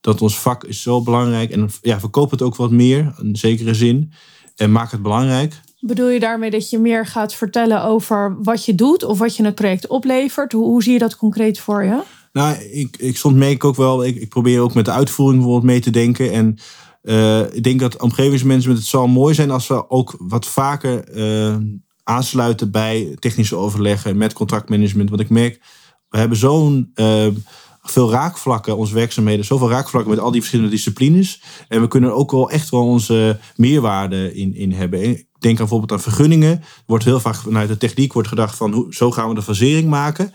Dat 0.00 0.22
ons 0.22 0.38
vak 0.38 0.64
is 0.64 0.82
zo 0.82 1.02
belangrijk. 1.02 1.50
En 1.50 1.70
ja, 1.82 2.00
verkoop 2.00 2.30
het 2.30 2.42
ook 2.42 2.56
wat 2.56 2.70
meer, 2.70 3.14
in 3.22 3.36
zekere 3.36 3.74
zin. 3.74 4.12
En 4.56 4.72
maak 4.72 4.90
het 4.90 5.02
belangrijk. 5.02 5.60
Bedoel 5.80 6.08
je 6.08 6.20
daarmee 6.20 6.50
dat 6.50 6.70
je 6.70 6.78
meer 6.78 7.06
gaat 7.06 7.34
vertellen 7.34 7.84
over 7.84 8.36
wat 8.42 8.64
je 8.64 8.74
doet 8.74 9.04
of 9.04 9.18
wat 9.18 9.36
je 9.36 9.44
het 9.44 9.54
project 9.54 9.86
oplevert? 9.86 10.52
Hoe, 10.52 10.64
hoe 10.64 10.82
zie 10.82 10.92
je 10.92 10.98
dat 10.98 11.16
concreet 11.16 11.60
voor 11.60 11.84
je? 11.84 12.00
Nou, 12.32 12.56
ik, 12.56 12.96
ik 12.96 13.16
soms 13.16 13.34
merk 13.34 13.64
ook 13.64 13.76
wel, 13.76 14.04
ik, 14.04 14.28
probeer 14.28 14.60
ook 14.60 14.74
met 14.74 14.84
de 14.84 14.90
uitvoering 14.90 15.38
bijvoorbeeld 15.38 15.72
mee 15.72 15.80
te 15.80 15.90
denken. 15.90 16.32
En 16.32 16.58
uh, 17.02 17.54
ik 17.54 17.62
denk 17.62 17.80
dat 17.80 18.00
omgevingsmanagement, 18.02 18.78
het 18.78 18.86
zal 18.86 19.06
mooi 19.06 19.34
zijn 19.34 19.50
als 19.50 19.66
we 19.66 19.90
ook 19.90 20.14
wat 20.18 20.46
vaker 20.46 21.16
uh, 21.16 21.56
aansluiten 22.02 22.70
bij 22.70 23.16
technische 23.18 23.56
overleggen 23.56 24.16
met 24.16 24.32
contractmanagement. 24.32 25.08
Want 25.08 25.20
ik 25.20 25.30
merk, 25.30 25.60
we 26.08 26.18
hebben 26.18 26.38
zo'n 26.38 26.90
uh, 26.94 27.26
veel 27.82 28.10
raakvlakken, 28.10 28.76
onze 28.76 28.94
werkzaamheden, 28.94 29.44
zoveel 29.44 29.70
raakvlakken 29.70 30.10
met 30.10 30.20
al 30.20 30.30
die 30.30 30.40
verschillende 30.40 30.72
disciplines. 30.72 31.42
En 31.68 31.80
we 31.80 31.88
kunnen 31.88 32.14
ook 32.14 32.30
wel 32.30 32.50
echt 32.50 32.70
wel 32.70 32.86
onze 32.86 33.38
meerwaarde 33.56 34.34
in, 34.34 34.54
in 34.54 34.72
hebben. 34.72 35.02
Ik 35.02 35.26
denk 35.38 35.56
bijvoorbeeld 35.56 35.92
aan 35.92 36.00
vergunningen. 36.00 36.60
Er 36.60 36.82
wordt 36.86 37.04
heel 37.04 37.20
vaak 37.20 37.34
vanuit 37.34 37.68
de 37.68 37.76
techniek 37.76 38.12
wordt 38.12 38.28
gedacht 38.28 38.56
van 38.56 38.72
hoe, 38.72 38.94
zo 38.94 39.10
gaan 39.10 39.28
we 39.28 39.34
de 39.34 39.42
fasering 39.42 39.88
maken. 39.88 40.32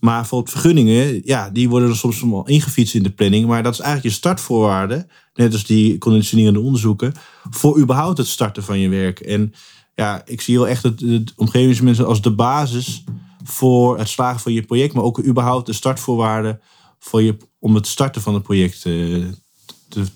Maar 0.00 0.18
bijvoorbeeld 0.20 0.50
vergunningen, 0.50 1.20
ja, 1.24 1.50
die 1.50 1.68
worden 1.68 1.88
er 1.88 1.96
soms 1.96 2.22
wel 2.22 2.46
ingefietst 2.46 2.94
in 2.94 3.02
de 3.02 3.10
planning. 3.10 3.46
Maar 3.46 3.62
dat 3.62 3.72
is 3.72 3.80
eigenlijk 3.80 4.14
je 4.14 4.20
startvoorwaarde, 4.20 5.06
net 5.34 5.52
als 5.52 5.64
die 5.64 5.98
conditionerende 5.98 6.60
onderzoeken, 6.60 7.12
voor 7.50 7.78
überhaupt 7.78 8.18
het 8.18 8.26
starten 8.26 8.62
van 8.62 8.78
je 8.78 8.88
werk. 8.88 9.20
En 9.20 9.54
ja, 9.94 10.22
ik 10.24 10.40
zie 10.40 10.58
wel 10.58 10.68
echt 10.68 10.82
het, 10.82 11.00
het 11.00 11.32
omgevingsmensen 11.36 12.06
als 12.06 12.22
de 12.22 12.34
basis 12.34 13.04
voor 13.44 13.98
het 13.98 14.08
slagen 14.08 14.40
van 14.40 14.52
je 14.52 14.62
project, 14.62 14.94
maar 14.94 15.04
ook 15.04 15.24
überhaupt 15.24 15.66
de 15.66 15.72
startvoorwaarden 15.72 16.60
voor 16.98 17.22
je, 17.22 17.36
om 17.58 17.74
het 17.74 17.86
starten 17.86 18.22
van 18.22 18.34
het 18.34 18.42
project 18.42 18.84
eh, 18.84 19.24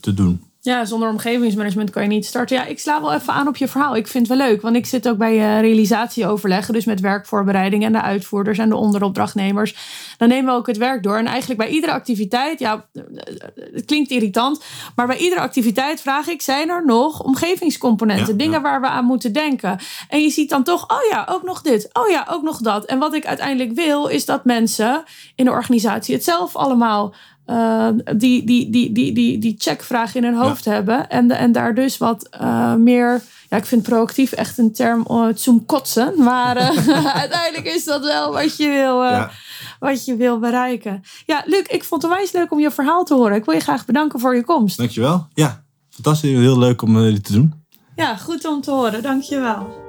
te 0.01 0.15
doen. 0.15 0.43
Ja, 0.65 0.85
zonder 0.85 1.09
omgevingsmanagement 1.09 1.91
kan 1.91 2.03
je 2.03 2.09
niet 2.09 2.27
starten. 2.27 2.57
Ja, 2.57 2.65
ik 2.65 2.79
sla 2.79 3.01
wel 3.01 3.13
even 3.13 3.33
aan 3.33 3.49
op 3.49 3.57
je 3.57 3.69
verhaal. 3.69 3.97
Ik 3.97 4.07
vind 4.07 4.29
het 4.29 4.39
wel 4.39 4.49
leuk, 4.49 4.63
want 4.63 4.77
ik 4.77 4.87
zit 4.87 5.09
ook 5.09 5.17
bij 5.17 5.35
uh, 5.35 5.61
realisatieoverleggen. 5.61 6.75
Dus 6.75 6.85
met 6.85 7.01
werkvoorbereiding 7.01 7.85
en 7.85 7.93
de 7.93 8.01
uitvoerders 8.01 8.59
en 8.59 8.69
de 8.69 8.77
onderopdrachtnemers. 8.77 9.77
Dan 10.19 10.29
nemen 10.29 10.53
we 10.53 10.59
ook 10.59 10.67
het 10.67 10.77
werk 10.77 11.03
door. 11.03 11.17
En 11.17 11.27
eigenlijk 11.27 11.61
bij 11.61 11.69
iedere 11.71 11.93
activiteit, 11.93 12.59
ja, 12.59 12.87
het 13.55 13.85
klinkt 13.85 14.11
irritant. 14.11 14.65
Maar 14.97 15.07
bij 15.07 15.17
iedere 15.17 15.41
activiteit 15.41 16.01
vraag 16.01 16.27
ik, 16.27 16.43
zijn 16.43 16.69
er 16.69 16.85
nog 16.85 17.23
omgevingscomponenten? 17.23 18.37
dingen 18.37 18.63
waar 18.63 18.81
we 18.81 18.87
aan 18.87 19.05
moeten 19.05 19.33
denken. 19.33 19.79
En 20.09 20.21
je 20.21 20.31
ziet 20.31 20.51
dan 20.51 20.63
toch, 20.63 20.91
oh 20.91 21.11
ja, 21.11 21.27
ook 21.31 21.43
nog 21.43 21.63
dit. 21.63 21.89
Oh 21.93 22.09
ja, 22.09 22.27
ook 22.31 22.43
nog 22.43 22.59
dat. 22.59 22.85
En 22.85 22.99
wat 22.99 23.15
ik 23.15 23.27
uiteindelijk 23.27 23.73
wil, 23.73 24.07
is 24.07 24.25
dat 24.25 24.45
mensen 24.45 25.05
in 25.35 25.45
de 25.45 25.51
organisatie 25.51 26.15
het 26.15 26.25
zelf 26.25 26.57
allemaal 26.57 27.15
uh, 27.47 27.89
die, 28.17 28.45
die, 28.45 28.71
die, 28.71 28.93
die, 28.93 29.13
die, 29.13 29.39
die 29.39 29.55
checkvraag 29.59 30.15
in 30.15 30.25
hun 30.25 30.35
hoofd 30.35 30.65
hebben. 30.65 31.09
En, 31.09 31.31
en 31.31 31.53
daar 31.53 31.75
dus 31.75 31.99
wat 31.99 32.29
uh, 32.41 32.75
meer. 32.75 33.23
Ja, 33.49 33.57
ik 33.57 33.65
vind 33.67 33.83
proactief 33.83 34.33
echt 34.33 34.59
een 34.59 34.73
term 34.73 35.03
om 35.07 35.23
het 35.23 35.41
zoom 35.41 35.67
kotsen. 35.67 36.23
Maar 36.23 36.57
uiteindelijk 37.23 37.75
is 37.75 37.85
dat 37.85 38.05
wel 38.05 38.33
wat 38.33 38.57
je 38.57 38.69
wil. 38.69 39.05
Ja. 39.05 39.31
Wat 39.79 40.05
je 40.05 40.17
wil 40.17 40.39
bereiken. 40.39 41.03
Ja, 41.27 41.43
Luc, 41.47 41.67
ik 41.67 41.85
vond 41.85 42.03
het 42.03 42.11
wijs 42.11 42.33
leuk 42.33 42.53
om 42.53 42.61
je 42.61 42.71
verhaal 42.71 43.05
te 43.05 43.15
horen. 43.15 43.37
Ik 43.37 43.45
wil 43.45 43.55
je 43.55 43.61
graag 43.61 43.85
bedanken 43.85 44.21
voor 44.21 44.37
je 44.37 44.45
komst. 44.45 44.77
Dankjewel. 44.77 45.27
Ja, 45.35 45.65
fantastisch. 45.91 46.31
Heel 46.31 46.59
leuk 46.59 46.83
om 46.83 47.03
dit 47.03 47.25
te 47.25 47.33
doen. 47.33 47.65
Ja, 47.97 48.17
goed 48.17 48.47
om 48.47 48.61
te 48.61 48.71
horen. 48.71 49.03
Dankjewel. 49.03 49.84